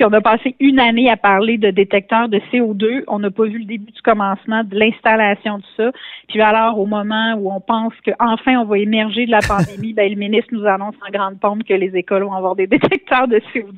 Puis 0.01 0.09
on 0.09 0.13
a 0.13 0.21
passé 0.21 0.55
une 0.59 0.79
année 0.79 1.11
à 1.11 1.15
parler 1.15 1.59
de 1.59 1.69
détecteurs 1.69 2.27
de 2.27 2.39
CO2. 2.51 3.03
On 3.07 3.19
n'a 3.19 3.29
pas 3.29 3.43
vu 3.43 3.59
le 3.59 3.65
début 3.65 3.91
du 3.91 4.01
commencement 4.01 4.63
de 4.63 4.75
l'installation 4.75 5.59
de 5.59 5.63
ça. 5.77 5.91
Puis 6.27 6.41
alors, 6.41 6.79
au 6.79 6.87
moment 6.87 7.35
où 7.37 7.51
on 7.51 7.59
pense 7.59 7.93
qu'enfin 8.03 8.57
on 8.57 8.65
va 8.65 8.79
émerger 8.79 9.27
de 9.27 9.31
la 9.31 9.41
pandémie, 9.41 9.93
ben, 9.93 10.09
le 10.09 10.17
ministre 10.17 10.49
nous 10.53 10.65
annonce 10.65 10.95
en 11.07 11.11
grande 11.11 11.39
pompe 11.39 11.63
que 11.65 11.75
les 11.75 11.95
écoles 11.95 12.23
vont 12.23 12.33
avoir 12.33 12.55
des 12.55 12.65
détecteurs 12.65 13.27
de 13.27 13.37
CO2. 13.53 13.77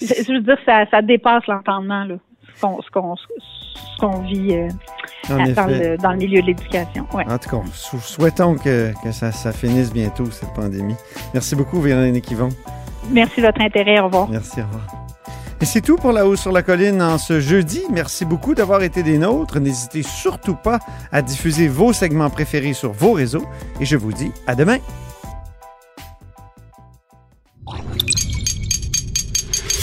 Je 0.00 0.32
veux 0.32 0.40
dire, 0.40 0.56
ça, 0.64 0.86
ça 0.90 1.02
dépasse 1.02 1.46
l'entendement, 1.46 2.04
là, 2.04 2.14
ce 2.54 2.90
qu'on 4.00 4.20
vit 4.22 4.54
euh, 4.54 4.68
dans, 5.28 6.12
le, 6.12 6.16
milieu 6.16 6.40
de 6.40 6.46
l'éducation. 6.46 7.06
En 7.12 7.38
tout 7.38 7.50
cas, 7.50 7.62
souhaitons 7.74 8.54
que, 8.54 8.94
que 9.04 9.12
ça, 9.12 9.30
ça, 9.30 9.52
finisse 9.52 9.92
bientôt, 9.92 10.24
cette 10.30 10.54
pandémie. 10.54 10.96
Merci 11.34 11.54
beaucoup, 11.54 11.82
Véronique 11.82 12.30
Yvon. 12.30 12.48
Merci 13.10 13.40
de 13.40 13.46
votre 13.46 13.60
intérêt. 13.60 14.00
Au 14.00 14.06
revoir. 14.06 14.28
Merci, 14.28 14.60
au 14.60 14.64
revoir. 14.64 14.86
Et 15.60 15.64
c'est 15.64 15.80
tout 15.80 15.96
pour 15.96 16.12
La 16.12 16.24
Haut 16.24 16.36
sur 16.36 16.52
la 16.52 16.62
Colline 16.62 17.02
en 17.02 17.18
ce 17.18 17.40
jeudi. 17.40 17.82
Merci 17.90 18.24
beaucoup 18.24 18.54
d'avoir 18.54 18.82
été 18.82 19.02
des 19.02 19.18
nôtres. 19.18 19.58
N'hésitez 19.58 20.04
surtout 20.04 20.54
pas 20.54 20.78
à 21.10 21.20
diffuser 21.20 21.66
vos 21.66 21.92
segments 21.92 22.30
préférés 22.30 22.74
sur 22.74 22.92
vos 22.92 23.12
réseaux. 23.12 23.44
Et 23.80 23.84
je 23.84 23.96
vous 23.96 24.12
dis 24.12 24.30
à 24.46 24.54
demain. 24.54 24.78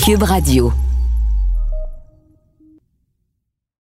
Cube 0.05 0.23
Radio. 0.23 0.71